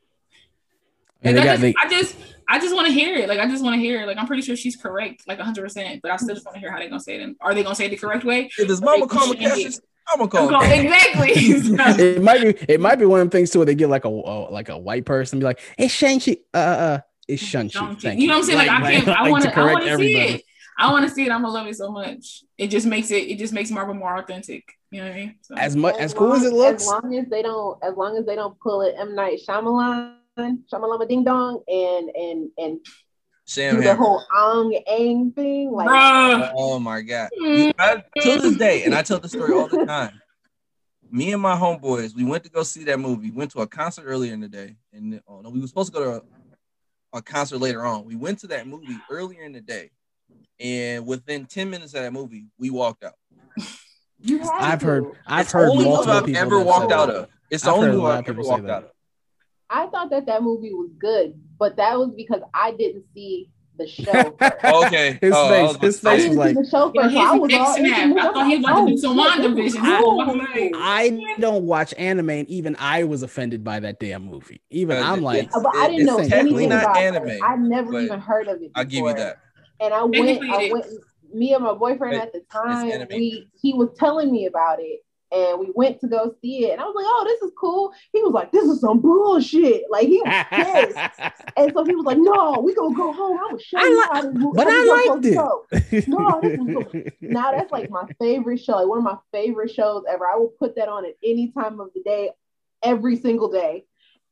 [1.22, 2.16] And Like, they I, got they, just, I just,
[2.48, 3.28] I just want to hear it.
[3.28, 4.06] Like, I just want to hear it.
[4.06, 5.62] Like, I'm pretty sure she's correct, like 100.
[5.62, 7.22] percent But I still just want to hear how they're gonna say it.
[7.22, 8.50] And are they gonna say it the correct way?
[8.58, 9.84] if his mama call Change McCassius, it.
[10.10, 10.86] I'm gonna call Go- him.
[10.86, 11.30] exactly.
[11.34, 14.04] it might be it might be one of them things too where they get like
[14.04, 17.80] a uh, like a white person be like, it's Shang-Chi, uh, uh, uh, it's Shang-Chi.
[17.80, 18.58] You you know what I'm saying?
[18.58, 19.08] Like, I can't.
[19.08, 19.58] I want to to.
[19.58, 20.42] I want to see it.
[20.78, 21.32] I want to see it.
[21.32, 22.44] I'm gonna love it so much.
[22.56, 23.28] It just makes it.
[23.28, 24.64] It just makes Marvel more authentic.
[24.90, 25.34] You know what I mean?
[25.42, 28.16] So, As much as cool as it looks, as long as they don't, as long
[28.16, 32.80] as they don't pull it M Night Shyamalan, Shyamalama Ding Dong, and and and
[33.46, 36.52] Sham do the whole Ang Ang thing, like Bruh.
[36.54, 37.30] Oh my god.
[37.40, 37.74] Mm.
[37.78, 40.20] I, till this day, and I tell the story all the time.
[41.10, 43.30] Me and my homeboys, we went to go see that movie.
[43.30, 45.98] Went to a concert earlier in the day, and oh no, we were supposed to
[45.98, 46.26] go to
[47.14, 48.04] a, a concert later on.
[48.04, 49.90] We went to that movie earlier in the day,
[50.60, 53.14] and within ten minutes of that movie, we walked out.
[54.20, 54.86] you have I've to.
[54.86, 57.28] heard I've it's the heard only movie multiple I've people ever walked out of.
[57.50, 58.70] It's the I've only heard movie I've ever say walked that.
[58.74, 58.90] out of.
[59.70, 63.86] I thought that that movie was good, but that was because I didn't see the
[63.86, 64.36] show.
[64.86, 65.18] Okay.
[65.20, 67.14] His Oh, face- his I face didn't was see like- the show Yeah, first.
[67.14, 68.18] so I was all dick into snapped.
[68.18, 69.70] I thought he was about to do some Oh, WandaVision.
[69.72, 70.38] shit, I was cool.
[70.38, 74.60] like, I don't watch anime, and even I was offended by that damn movie.
[74.70, 77.40] Even Uh, I'm like, it's- But I didn't know anything not about anime, it.
[77.44, 78.72] I never even heard of it.
[78.74, 79.36] I'll give you that.
[79.80, 80.86] And I went, I went.
[81.32, 85.00] Me and my boyfriend But at the time, we he was telling me about it,
[85.30, 86.72] and we went to go see it.
[86.72, 89.84] And I was like, "Oh, this is cool." He was like, "This is some bullshit."
[89.90, 90.96] Like he was pissed,
[91.56, 93.38] and so he was like, "No, we gonna go home.
[93.38, 95.30] I will show I you li- how this but how I this liked it.
[95.30, 95.64] to go."
[96.18, 97.12] No, this was good.
[97.20, 100.26] Now that's like my favorite show, like one of my favorite shows ever.
[100.26, 102.30] I will put that on at any time of the day,
[102.82, 103.84] every single day.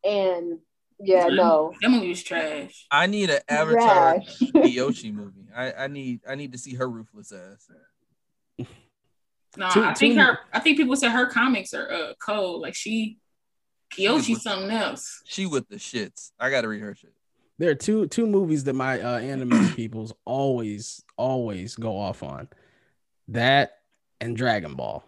[0.04, 0.58] And
[0.98, 2.86] yeah, no, that movie was trash.
[2.90, 4.38] I need an Avatar trash.
[4.40, 5.46] Kyoshi movie.
[5.54, 7.68] I, I need I need to see her ruthless ass.
[9.56, 10.38] No, Two- I think two- her.
[10.52, 12.60] I think people said her comics are uh, cold.
[12.62, 13.18] Like she,
[13.96, 15.22] Kyoshi's was- something else.
[15.24, 16.32] She with the shits.
[16.38, 17.12] I gotta read her shit.
[17.58, 22.48] there are two two movies that my uh, anime peoples always always go off on.
[23.28, 23.78] That
[24.20, 25.04] and Dragon Ball,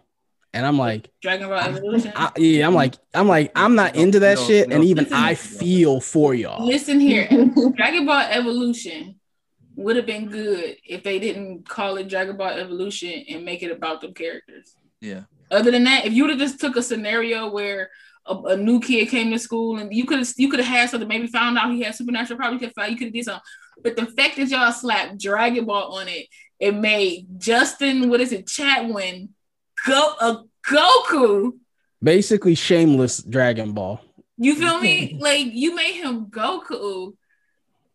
[0.53, 2.11] and I'm like, Dragon Ball Evolution.
[2.15, 4.75] I, yeah, I'm like, I'm like, I'm not into that no, shit, no.
[4.75, 6.65] and even Listen, I feel for y'all.
[6.65, 7.27] Listen here,
[7.77, 9.15] Dragon Ball Evolution
[9.79, 13.71] would have been good if they didn't call it Dragon Ball Evolution and make it
[13.71, 14.75] about them characters.
[15.01, 15.21] Yeah.
[15.49, 17.89] Other than that, if you would have just took a scenario where
[18.25, 20.89] a, a new kid came to school and you could have you could have had
[20.89, 23.25] something, maybe found out he had supernatural power, you could find you could have did
[23.25, 23.41] something.
[23.81, 26.27] But the fact that y'all slapped Dragon Ball on it,
[26.59, 29.29] it made Justin, what is it, Chatwin,
[29.87, 31.53] go a Goku.
[32.03, 33.99] Basically, shameless Dragon Ball,
[34.37, 35.17] You feel me?
[35.19, 37.13] like you made him Goku.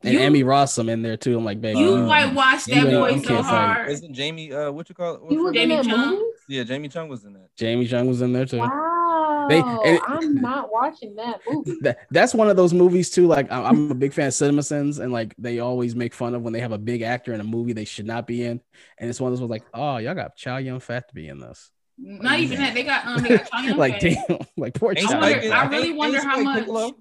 [0.04, 1.36] And You- Emmy Rossum in there too.
[1.38, 3.90] I'm like, baby, You Uh, whitewashed you that ain't- boy you so can't hard.
[3.90, 5.20] Isn't Jamie uh what you call it?
[5.30, 6.10] He was in Jamie Chung?
[6.10, 6.22] movie.
[6.48, 7.48] yeah, Jamie Chung was in that.
[7.56, 8.58] Jamie Chung was in there too.
[8.58, 11.76] Wow, They- and- I'm not watching that movie.
[11.82, 13.26] that that's one of those movies too.
[13.26, 16.34] Like I- I'm a big fan of Cinema Sins, and like they always make fun
[16.34, 18.60] of when they have a big actor in a movie they should not be in,
[18.98, 21.28] and it's one of those ones like, oh, y'all got Chow Yun Fat to be
[21.28, 21.70] in this.
[21.96, 22.74] Not even that.
[22.74, 24.16] They got um they got Chow Yun like damn,
[24.56, 26.94] like poor Ain't I, wonder, Spike- I really wonder how Spike much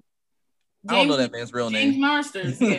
[0.84, 0.98] Piccolo?
[1.00, 2.00] I don't know that man's real James name.
[2.00, 2.60] Marsters.
[2.60, 2.78] yeah.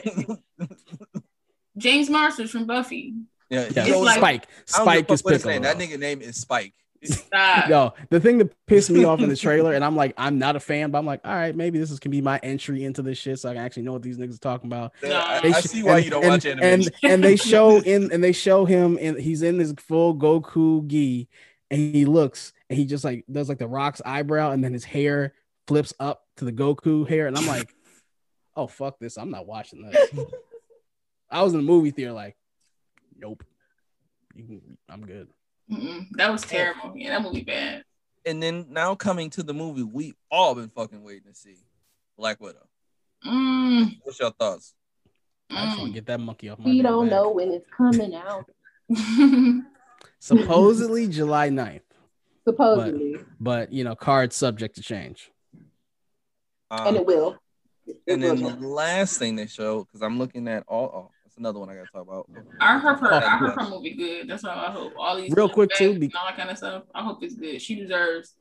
[1.78, 3.14] James Marsters from Buffy.
[3.50, 4.48] Yeah, Yeah, he's like- Spike.
[4.74, 5.54] I don't give a Spike is what his Piccolo.
[5.54, 5.62] name.
[5.64, 6.74] That nigga name is Spike.
[7.04, 7.70] Stop.
[7.70, 10.56] Yo, the thing that pissed me off in the trailer, and I'm like, I'm not
[10.56, 13.04] a fan, but I'm like, all right, maybe this is can be my entry into
[13.04, 14.94] this shit, so I can actually know what these niggas are talking about.
[15.04, 15.14] No.
[15.16, 16.64] I, I sh- see why and- you don't and, watch anime.
[16.64, 20.88] And and they show in and they show him and he's in his full Goku
[20.88, 21.28] gi,
[21.70, 24.86] and he looks and he just like does like the Rock's eyebrow, and then his
[24.86, 25.36] hair
[25.68, 27.72] flips up to the Goku hair, and I'm like,
[28.56, 30.10] oh fuck this, I'm not watching this.
[31.30, 32.36] I was in the movie theater like,
[33.18, 33.44] nope,
[34.36, 35.28] you can, I'm good.
[35.72, 36.08] Mm-mm.
[36.12, 36.94] That was terrible.
[36.96, 37.84] Yeah, that movie bad.
[38.26, 41.58] and then now coming to the movie we all been fucking waiting to see.
[42.18, 42.68] Black Widow.
[43.26, 44.74] Mm, What's your thoughts?
[45.52, 45.94] I just want to mm.
[45.96, 46.66] get that monkey off my.
[46.66, 47.12] We don't back.
[47.12, 48.46] know when it's coming out.
[50.20, 51.82] Supposedly July 9th,
[52.48, 55.32] Supposedly, but you know, cards subject to change.
[56.72, 57.38] Um, and it will.
[57.88, 61.38] It and then the last thing they showed, because I'm looking at all oh, that's
[61.38, 62.30] another one I gotta talk about.
[62.60, 63.14] I heard her.
[63.14, 64.28] I heard her movie good.
[64.28, 64.94] That's all I hope.
[64.98, 66.84] All these Real quick, too, and all that kind of stuff.
[66.94, 67.62] I hope it's good.
[67.62, 68.34] She deserves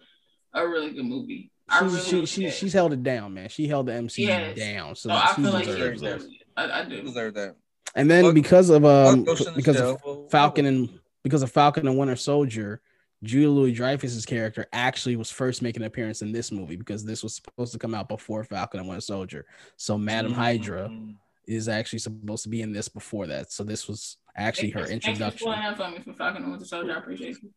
[0.55, 1.51] a really good movie.
[1.69, 2.51] I She's, really she, she, yeah.
[2.51, 3.49] she's held it down, man.
[3.49, 4.57] She held the MCU Yes.
[4.59, 6.31] down, so So I she feel like she deserves deserves it.
[6.31, 6.37] it.
[6.57, 7.03] I, I do.
[7.03, 7.57] deserve that.
[7.95, 11.43] And then Fuck- because of um Fuck Ghost in the because of Falcon and because
[11.43, 12.81] of Falcon and Winter Soldier,
[13.23, 17.23] Julia Louis Dreyfus's character actually was first making an appearance in this movie because this
[17.23, 19.47] was supposed to come out before Falcon and Winter Soldier.
[19.77, 21.17] So Madam Hydra Mm.
[21.47, 23.51] is actually supposed to be in this before that.
[23.53, 25.39] So this was actually her Thanks for introduction.
[25.39, 26.93] spoiling that for me for Falcon and Winter Soldier.
[26.95, 27.51] I appreciate you.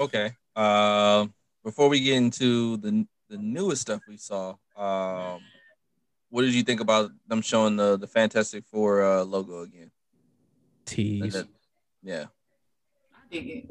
[0.00, 0.30] Okay.
[0.54, 1.26] Uh,
[1.64, 5.40] before we get into the the newest stuff we saw, um,
[6.30, 9.82] what did you think about them showing the the Fantastic Four uh, logo again?
[9.90, 9.90] And
[10.86, 11.32] Tease.
[11.34, 11.48] that-
[12.02, 12.26] yeah.
[13.14, 13.70] I dig it.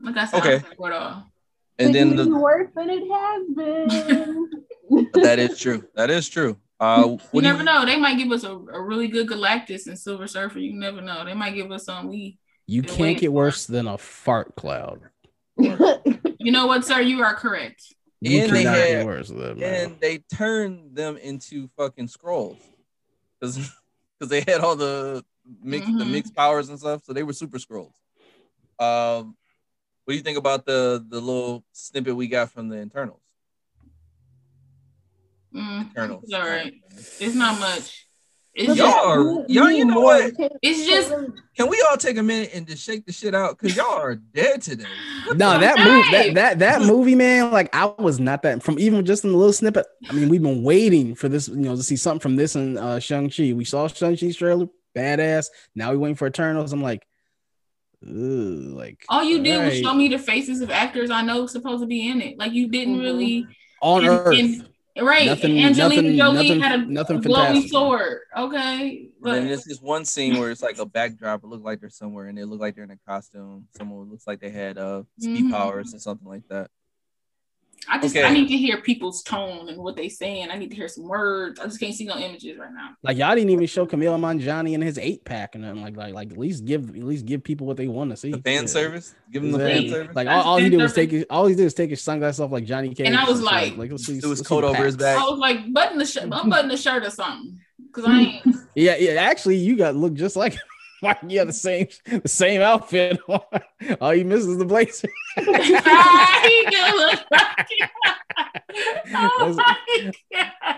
[0.00, 0.54] Like I said, Okay.
[0.56, 1.30] I support all.
[1.78, 4.50] And then the, worse than it has been.
[5.22, 5.84] that is true.
[5.94, 6.56] That is true.
[6.78, 7.84] Uh, You what do never you, know.
[7.86, 10.58] They might give us a, a really good Galactus and Silver Surfer.
[10.58, 11.24] You never know.
[11.24, 12.38] They might give us some we.
[12.66, 15.00] You can't get worse than a fart cloud.
[15.58, 17.00] You know what, sir?
[17.00, 17.82] You are correct.
[18.20, 22.08] You And they cannot had- get worse than that, and they turned them into fucking
[22.08, 22.56] scrolls
[23.40, 23.56] because
[24.18, 25.24] because they had all the
[25.62, 26.10] mix the Mhm.
[26.10, 27.94] mixed powers and stuff, so they were super scrolls.
[28.78, 29.36] Um,
[30.04, 33.20] what do you think about the the little snippet we got from the internals?
[35.54, 36.24] Mm, Internals.
[36.24, 36.74] it's all right.
[37.20, 38.06] It's not much.
[38.56, 40.32] It's Y'all just, are- y'all, you know what?
[40.62, 41.10] it's just
[41.56, 43.58] Can we all take a minute and just shake the shit out?
[43.58, 44.84] Cause y'all are dead today.
[45.34, 47.50] No, that move, that that that movie, man.
[47.50, 49.86] Like I was not that from even just in the little snippet.
[50.08, 52.76] I mean, we've been waiting for this, you know, to see something from this and
[52.78, 53.52] uh Shang Chi.
[53.54, 55.46] We saw Shang Chi's trailer, badass.
[55.74, 56.72] Now we waiting for Eternals.
[56.72, 57.06] I'm like,
[58.02, 61.82] ugh, like all you did was show me the faces of actors I know supposed
[61.82, 62.38] to be in it.
[62.38, 63.02] Like you didn't Mhm.
[63.02, 63.46] really
[63.82, 64.38] on and- Earth.
[64.38, 64.68] and-
[65.06, 65.26] right.
[65.26, 67.70] Nothing- Angelina nothing- Jolie nothing- had a, nothing a glowing fantastic.
[67.72, 68.18] sword.
[68.36, 71.42] Okay, And but then there's this one scene where it's like a backdrop.
[71.42, 73.66] It looked like they're somewhere, and they look like they're in a costume.
[73.76, 75.50] Someone looks like they had uh speed Mhm.
[75.50, 76.70] powers or something like that.
[77.88, 78.24] I just okay.
[78.26, 80.50] I need to hear people's tone and what they saying.
[80.50, 81.60] I need to hear some words.
[81.60, 82.90] I just can't see no images right now.
[83.02, 86.14] Like y'all didn't even show Kumail Nanjiani and his eight pack and nothing like like
[86.14, 88.30] like at least give at least give people what they want to see.
[88.30, 88.66] The fan Yeah.
[88.68, 89.14] service.
[89.32, 90.14] Give them the fan service.
[90.16, 92.40] Like all, all he did was take his all he did was take his sunglasses
[92.40, 93.06] off like Johnny Cage.
[93.06, 93.44] And I was shit.
[93.78, 95.18] like- let's see, It was let's coat over his back.
[95.18, 97.60] I was like, button the shirt, unbutton the shirt or something.
[97.92, 99.12] Cause I ain't Yeah, yeah.
[99.22, 100.56] Actually, you got look just like
[101.04, 103.18] Like, yeah, the same the same outfit.
[104.00, 105.08] All you miss is the blazer.
[105.36, 105.52] He do
[106.96, 107.90] look like it.
[109.14, 110.76] oh my God.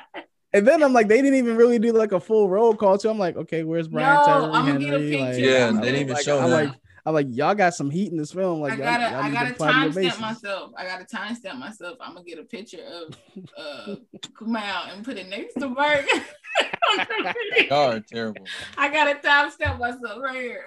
[0.53, 3.11] And then I'm like, they didn't even really do like a full roll call too.
[3.11, 5.17] I'm like, okay, where's Brian No, Tyree I'ma get a Henry?
[5.19, 5.39] Like.
[5.39, 6.65] Yeah, I'm they didn't even like- show I'm that.
[6.67, 8.61] like, I'm like, y'all got some heat in this film.
[8.61, 10.21] Like, I gotta, y'all I need gotta to apply to your timestamp bases.
[10.21, 10.73] myself.
[10.77, 11.99] I gotta timestamp myself.
[12.01, 13.17] I'm gonna get a picture of
[13.57, 13.95] uh
[14.41, 16.05] Kumail and put it next to Bert.
[17.71, 18.45] Y'all are terrible.
[18.77, 20.67] I gotta timestamp myself right here.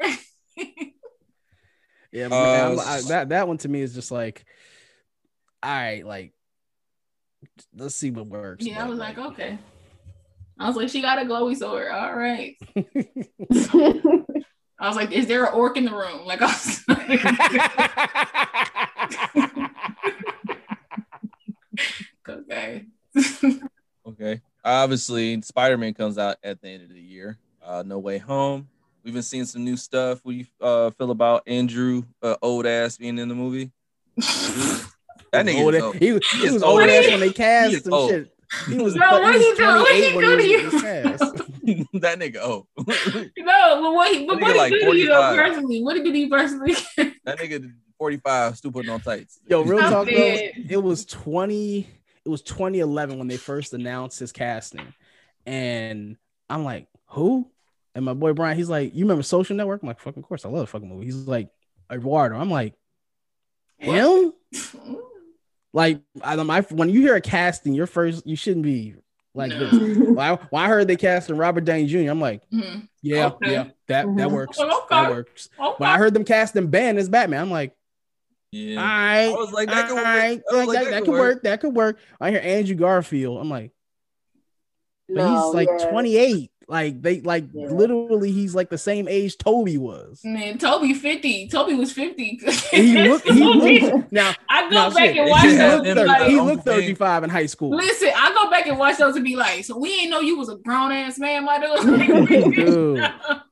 [2.11, 4.43] Yeah, but man, I'm- Uh, I- that that one to me is just like,
[5.61, 6.33] all right, like,
[7.75, 8.65] let's see what works.
[8.65, 9.59] yeah, I was like, okay.
[10.59, 11.91] I was like, she got a glowy sword.
[11.91, 12.55] All right.
[14.81, 16.25] I was like, is there an orc in the room?
[16.25, 16.83] Like, I was
[22.27, 22.85] okay.
[23.15, 23.59] Okay.
[24.63, 27.37] Obviously, Spider Man comes out at the end of the year.
[27.63, 28.67] Uh, no Way Home.
[29.03, 30.19] We've been seeing some new stuff.
[30.23, 33.71] What do you uh, feel about Andrew, uh, old ass, being in the movie?
[35.31, 35.95] That nigga old is old.
[35.97, 36.81] he, He he was old.
[36.81, 38.09] old ass when they cast him old.
[38.09, 38.33] shit.
[38.67, 39.63] He was, No, what he he was do?
[39.65, 40.63] What he 28 when do to he you?
[40.63, 41.19] was, was cast.
[42.01, 42.65] that nigga old.
[43.37, 45.35] No, but what, he, but That what nigga he do to you 45.
[45.37, 45.83] personally?
[45.83, 46.73] What did he do personally?
[47.25, 49.39] that nigga 45 still putting on tights.
[49.47, 51.87] Yo, real I'm talk though, it was 20,
[52.29, 54.93] it was 2011 when they first announced his casting.
[55.45, 56.15] And
[56.49, 57.49] I'm like, who?
[57.95, 59.81] And my boy Brian, he's like, You remember Social Network?
[59.81, 61.05] I'm like, fucking course, I love the fucking movie.
[61.05, 61.49] He's like,
[61.91, 62.37] Eduardo.
[62.37, 62.75] I'm like,
[63.77, 64.33] him?
[65.71, 68.95] Like, I don't my when you hear a casting, your first you shouldn't be
[69.35, 69.59] like No.
[69.59, 69.77] this.
[69.77, 72.87] When I, when I heard they casted Robert Downey Jr., I'm like, Mhm.
[73.03, 73.51] yeah, Okay.
[73.51, 74.31] yeah, that that Mhm.
[74.31, 74.57] works.
[74.59, 74.71] Okay.
[74.89, 75.49] That works.
[75.59, 75.75] Okay.
[75.77, 77.75] When I heard them casting Ben as Batman, I'm like,
[78.51, 78.79] Yeah.
[78.79, 80.05] all right, I was like, that could work.
[80.05, 81.19] right, I that, like, that- that that could could work.
[81.35, 81.43] work.
[81.43, 81.99] That could work.
[82.19, 83.39] I hear Andrew Garfield.
[83.39, 83.71] I'm like,
[85.07, 85.89] but No, he's like yeah.
[85.89, 86.51] 28.
[86.67, 87.67] Like they like Yeah.
[87.69, 90.21] literally, he's like the same age Tobey was.
[90.23, 91.47] Man, Tobey 50.
[91.47, 92.39] Tobey was 50.
[92.71, 93.27] He looked.
[93.27, 94.11] He looked.
[94.11, 96.01] Now, I go now, back shit, and watch should he those looked, and him be
[96.01, 97.71] thir- like, like, he looked 35 in high school.
[97.75, 100.37] listen, I go back and watch those and be like, so we ain't know you
[100.37, 102.27] was a grown ass man, my dude.
[102.27, 103.03] Dude, you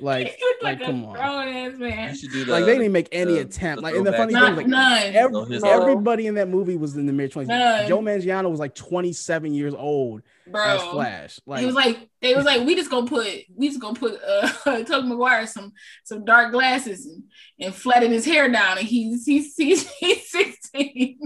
[0.00, 1.12] Like, look like, like, come a on.
[1.14, 2.14] grown ass You man.
[2.14, 3.76] should do the, Like they didn't make any the- attempt.
[3.78, 5.02] the Like, and the funny thing is, like, none.
[5.14, 7.46] every, No, everybody in that movie was in the mid 20s.
[7.46, 7.88] None.
[7.88, 10.62] Joe Manganiello was like 27 years old Bro.
[10.64, 11.40] as Flash.
[11.46, 14.20] Like, he was like, they was like, we just gonna put, we just gonna put
[14.22, 14.48] uh
[14.84, 15.72] Tobey Maguire some
[16.04, 17.22] some dark glasses and,
[17.60, 21.18] and flatten his hair down, and he's he's he's, he's 16.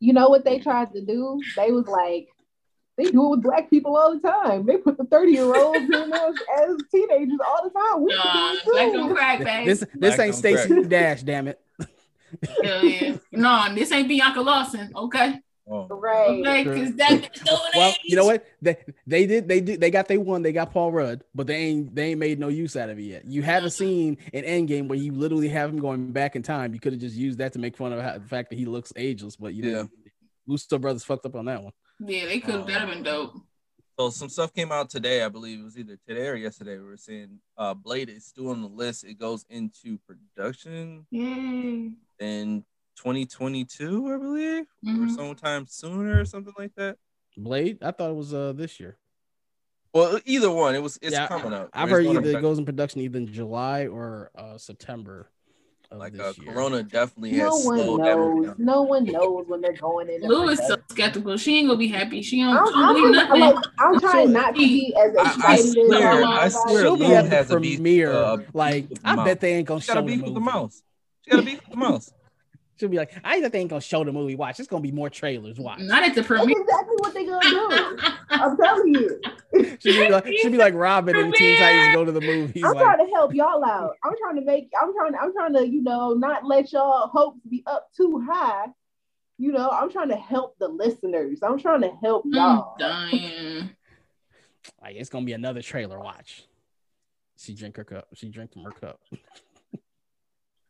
[0.00, 1.40] You know what they tried to do?
[1.56, 2.26] They was like,
[2.96, 4.66] they do it with black people all the time.
[4.66, 8.02] They put the 30 year olds in as, as teenagers all the time.
[8.02, 9.14] We Nah, should do black it don't too.
[9.14, 9.66] crack, babe.
[9.66, 11.60] this this Black ain't don't Stacey Dash, damn it.
[12.62, 13.16] Hell yeah.
[13.32, 15.40] No, this ain't Bianca Lawson, okay?
[15.70, 15.86] Oh.
[15.88, 16.42] Right.
[16.42, 16.76] Like, Sure.
[16.76, 18.44] cause that stone Well, you know what?
[18.60, 18.76] They
[19.06, 20.42] they did they did they got they won.
[20.42, 23.02] They got Paul Rudd, but they ain't they ain't made no use out of it
[23.04, 23.24] yet.
[23.24, 26.74] You had a scene in Endgame where you literally have him going back in time.
[26.74, 28.64] You could have just used that to make fun of how, the fact that he
[28.66, 29.72] looks ageless, but you Yeah.
[29.82, 29.88] know,
[30.46, 31.72] Russo brothers fucked up on that one.
[32.06, 32.66] Yeah, they could.
[32.66, 33.34] That'd have been dope.
[33.98, 35.22] So some stuff came out today.
[35.22, 36.78] I believe it was either today or yesterday.
[36.78, 39.04] We were saying uh, Blade is still on the list.
[39.04, 41.92] It goes into production Yay.
[42.18, 42.64] in
[42.96, 45.10] 2022, I believe, or Mhm.
[45.10, 46.96] sometime sooner or something like that.
[47.36, 48.98] Blade, I thought it was uh this year.
[49.94, 50.74] Well, either one.
[50.74, 50.98] It was.
[51.02, 51.68] It's Yeah, coming up.
[51.74, 55.31] I've heard either it goes in production either in July or uh September of
[55.98, 56.52] like this uh, year.
[56.52, 58.46] Corona definitely No has one slowed that movie knows.
[58.46, 58.54] down.
[58.58, 60.22] No one knows when they're going in.
[60.22, 61.36] Lou is so skeptical.
[61.36, 62.22] She ain't gonna be happy.
[62.22, 63.40] She don't, I'm, don't believe I'm, nothing.
[63.40, 65.72] like, I'm trying not to be as I, I excited.
[65.86, 68.12] swear, I'm I swear, She'll be Lou at the has a beef, premiere.
[68.12, 70.40] uh, like, I bet they ain't gonna She show got a the beef with the
[70.40, 70.52] movie.
[70.52, 70.82] mouse.
[71.24, 72.12] She gotta beef with the mouse.
[72.82, 74.34] She'll be like, I bet they ain't gonna show the movie.
[74.34, 75.60] Watch, it's gonna be more trailers.
[75.60, 75.78] Watch.
[75.82, 76.60] Not at the That's premiere.
[76.60, 77.96] exactly what they're gonna do.
[78.30, 79.20] I'm telling you.
[79.78, 82.64] She'll be like, she'll be like Robin and Teen Titans go to the movies.
[82.64, 83.92] I'm Like, trying to help y'all out.
[84.02, 84.72] I'm trying to make.
[84.82, 85.14] I'm trying.
[85.14, 88.66] I'm trying to, you know, not let y'all hopes be up too high.
[89.38, 91.38] You know, I'm trying to help the listeners.
[91.40, 92.74] I'm trying to help I'm y'all.
[92.80, 93.70] dying.
[94.82, 96.00] like it's gonna be another trailer.
[96.00, 96.42] Watch.
[97.38, 98.08] She drink her cup.
[98.14, 98.98] She drink from her cup.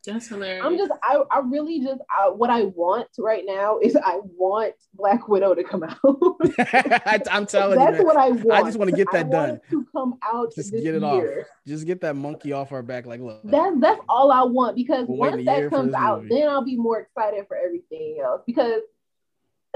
[0.05, 0.65] That's hilarious.
[0.65, 0.91] I'm just.
[1.01, 1.21] I.
[1.31, 2.01] I really just.
[2.09, 5.97] I, what I want right now is I want Black Widow to come out.
[6.03, 8.51] I, am telling That's you, That's what I want.
[8.51, 9.55] I just wanna get I that want done.
[9.55, 11.23] it To come out Just this get it off.
[11.65, 13.05] just get that monkey off our back.
[13.05, 15.93] Like, look, That's that's all I want because We're once waiting a year that comes
[15.93, 16.35] out, movie.
[16.35, 18.81] then I'll be more excited for everything else because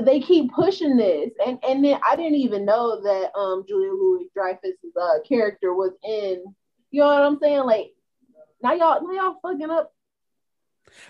[0.03, 4.27] they keep pushing this, and and then I didn't even know that um Julia Louis
[4.35, 6.43] Dreyfus's uh character was in.
[6.91, 7.61] You know what I'm saying?
[7.61, 7.93] Like
[8.61, 9.93] now y'all now y'all fucking up.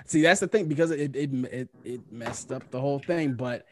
[0.05, 3.33] See, that's the thing because it it it, it messed up the whole thing.
[3.33, 3.65] But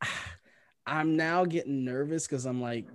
[0.86, 2.86] I'm now getting nervous because I'm like,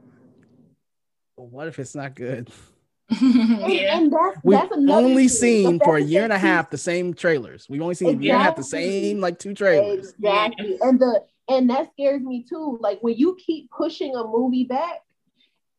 [1.38, 2.50] well, what if it's not good?
[3.22, 3.98] Yeah.
[3.98, 5.30] and that's We've that's only thing.
[5.30, 7.68] seen The for a year and a half the same trailers.
[7.70, 10.10] We've only seen a year and a half the same like two trailers.
[10.18, 10.78] Exactly.
[10.82, 12.80] And the and that scares me too.
[12.82, 15.04] Like when you keep pushing a movie back,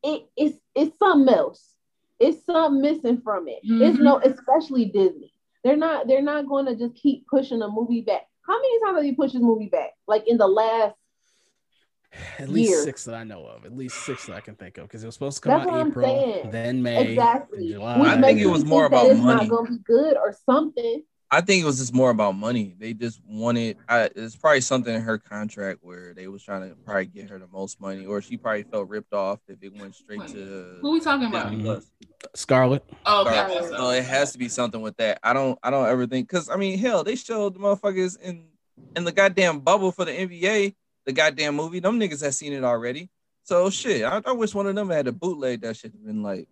[0.05, 1.73] it it's it's something else.
[2.21, 3.59] It's something missing from it.
[3.65, 4.03] It's Mhm.
[4.03, 5.33] no, especially Disney.
[5.67, 8.23] They're not they're not going to just keep pushing a movie back.
[8.47, 9.91] How many times have you pushed this movie back?
[10.07, 10.95] Like in the last
[12.39, 12.83] At least year.
[12.85, 13.65] six that I know of.
[13.65, 15.73] At least six that I can think of because it was supposed to come That's
[15.73, 16.51] out April, saying.
[16.53, 17.69] then May, exactly.
[17.73, 17.99] July.
[17.99, 19.49] Which I think it was more think that about it's money.
[19.49, 21.03] not gonna be good or something.
[21.31, 22.77] I think it was just more about money.
[22.79, 23.79] They just wanted.
[23.89, 27.39] I, it's probably something in her contract where they was trying to probably get her
[27.39, 30.93] the most money, or she probably felt ripped off if it went straight to Who
[30.93, 31.51] we talking about?
[31.51, 31.65] Disney.
[31.65, 31.91] Plus.
[32.35, 32.85] Scarlett.
[33.07, 33.57] Oh, okay.
[33.57, 33.69] Okay.
[33.69, 35.19] So it has to be something with that.
[35.23, 35.59] I don't.
[35.63, 38.47] I don't ever think because I mean, hell, they showed the motherfuckers in
[38.95, 40.75] in the goddamn bubble for the NBA,
[41.07, 41.81] the goddamn movie.
[41.81, 43.11] Them niggas had seen it already.
[43.43, 46.23] So shit, I, I wish one of them had a bootleg that shit have been
[46.23, 46.49] like.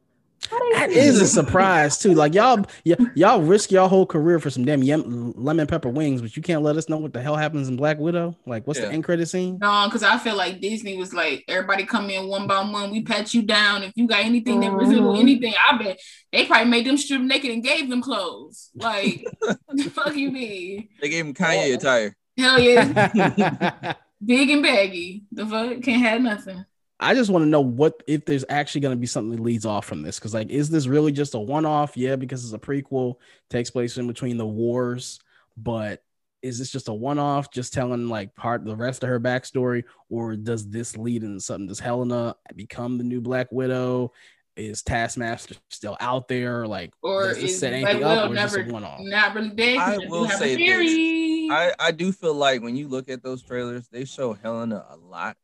[0.51, 2.15] How they That do is a surprise too.
[2.15, 6.21] Like y'all, y- y'all risk your whole career for some damn yem- lemon pepper wings,
[6.21, 8.37] but you can't let us know what the hell happens in Black Widow.
[8.47, 8.87] Like, what's Yeah.
[8.87, 9.59] the end credit scene?
[9.61, 12.91] No, because I feel like Disney was like, everybody come in one by one.
[12.91, 13.83] We pat you down.
[13.83, 15.21] If you got anything that resemble Mhm.
[15.21, 15.99] anything, I bet
[16.33, 18.71] they probably made them strip naked and gave them clothes.
[18.75, 20.89] Like, the fuck you mean?
[21.01, 22.17] They gave him Kanye attire.
[22.37, 25.23] Hell yeah, big and baggy.
[25.33, 26.65] The fuck can't have nothing.
[27.05, 29.67] I just want to know what if there's actually going to be something that leads
[29.67, 30.19] off from this.
[30.19, 31.97] Because like, is this really just a one-off?
[31.97, 33.17] Yeah, because it's a prequel,
[33.51, 35.21] takes place in between the wars.
[35.57, 36.03] But
[36.43, 40.37] is this just a one-off, just telling like part the rest of her backstory, or
[40.37, 41.69] does this lead into something?
[41.69, 44.13] Does Helena become the new Black Widow?
[44.57, 46.67] Is Taskmaster still out there?
[46.67, 49.01] Like, Or does this is set Black anything Widow up, or is this a one-off?
[49.01, 49.79] not really dead?
[49.79, 51.51] 'Cause I will have say a this.
[51.51, 54.97] I I do feel like when you look at those trailers, they show Helena a
[54.97, 55.37] lot.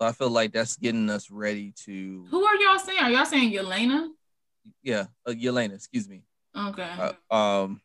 [0.00, 2.24] So I feel like that's getting us ready to.
[2.30, 3.00] Who are y'all saying?
[3.00, 4.08] Are y'all saying Yelena?
[4.82, 6.22] Yeah, uh, Yelena, excuse me.
[6.56, 7.12] Okay.
[7.30, 7.80] Uh, um.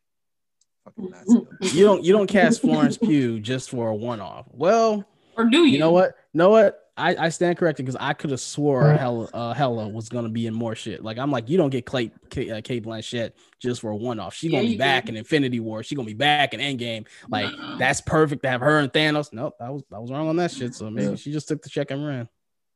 [1.62, 4.48] You don't you don't cast Florence Pugh just for a one-off.
[4.52, 5.06] Well,
[5.38, 5.74] or do you?
[5.74, 6.18] You know what?
[6.34, 6.83] Know what?
[6.96, 10.46] I, I stand corrected because I could have swore Hela, uh, Hela was gonna be
[10.46, 11.04] in more shit.
[11.04, 14.20] Like I'm like, you don't get Clay, Kate, uh, Cate Blanchett just for a one
[14.20, 14.36] off.
[14.36, 15.10] She gonna be back do.
[15.10, 15.82] in Infinity War.
[15.82, 17.08] She gonna be back in Endgame.
[17.30, 17.78] Like Nuh-uh.
[17.78, 19.34] that's perfect to have her and Thanos.
[19.34, 20.76] Nope, I was I was wrong on that shit.
[20.76, 21.16] So maybe Yeah.
[21.16, 22.30] she just took the check and ran.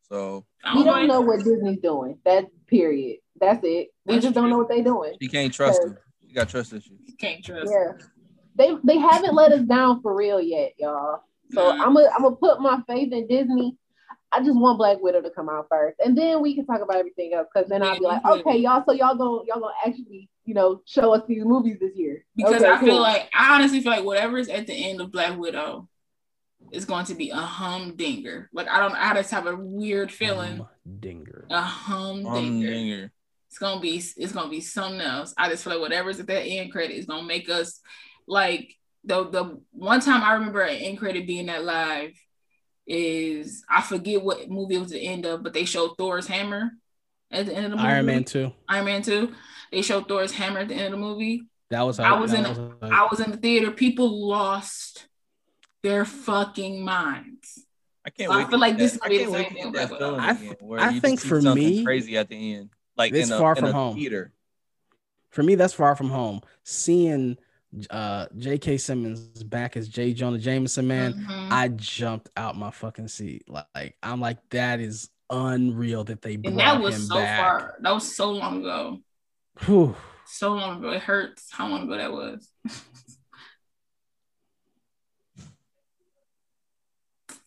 [0.09, 2.17] So We don't know what Disney's doing.
[2.25, 3.19] That period.
[3.39, 3.89] That's it.
[4.05, 5.13] We That's just don't know what they're doing.
[5.19, 5.95] you can't trust him.
[6.21, 6.99] You got trust issues.
[7.05, 7.71] You can't trust.
[7.71, 7.91] Yeah.
[8.55, 11.21] They they haven't let us down for real yet, y'all.
[11.51, 11.69] So.
[11.71, 13.77] I'm gonna I'm gonna put my faith in Disney.
[14.31, 16.97] I just want Black Widow to come out first, and then we can talk about
[16.97, 17.47] everything else.
[17.53, 18.47] Because then I'll be like, mm-hmm.
[18.47, 18.83] okay, y'all.
[18.85, 22.61] So y'all gonna y'all gonna actually, you know, show us these movies this year Because
[22.61, 25.37] Okay, I feel like I honestly feel like whatever is at the end of Black
[25.37, 25.87] Widow,
[26.71, 28.49] is going to be a humdinger.
[28.53, 30.65] Like I don't, I just have a weird feeling.
[30.99, 31.47] Dinger.
[31.49, 33.11] A humdinger.
[33.49, 35.33] It's gonna be, it's gonna be something else.
[35.37, 37.79] I just feel like whatever's at that end credit is gonna make us
[38.27, 38.73] like
[39.03, 42.11] the the one time I remember an end credit being that live
[42.87, 46.71] is I forget what movie it was the end of, but they showed Thor's hammer
[47.31, 47.87] at the end of the movie.
[47.89, 48.53] Iron Man two.
[48.69, 49.33] Iron Man two.
[49.71, 51.43] They showed Thor's hammer at the end of the movie.
[51.69, 51.99] That was.
[51.99, 52.43] I was in.
[52.43, 53.71] was I was in the theater.
[53.71, 55.07] People lost
[55.83, 57.65] their fucking minds.
[58.05, 59.47] I can't So I feel like get this that- might I the can't same wait
[59.49, 62.17] to thing get that with feeling I again, where I you think for me, crazy
[62.17, 63.95] at the end, like it's in a, far in from a home.
[63.95, 64.31] theater.
[65.29, 66.39] For me, that's far from home.
[66.63, 67.37] Seeing
[67.89, 68.77] uh J.K.
[68.77, 70.13] Simmons back as J.
[70.13, 71.51] Jonah Jameson, man, Mhm.
[71.51, 73.43] I jumped out my fucking seat.
[73.49, 77.39] Like I'm like, that is unreal that they brought and that was him so back.
[77.39, 77.75] far.
[77.81, 78.99] That was so long ago.
[79.65, 79.95] Whew.
[80.25, 80.91] So long ago.
[80.91, 82.49] It hurts how long ago that was.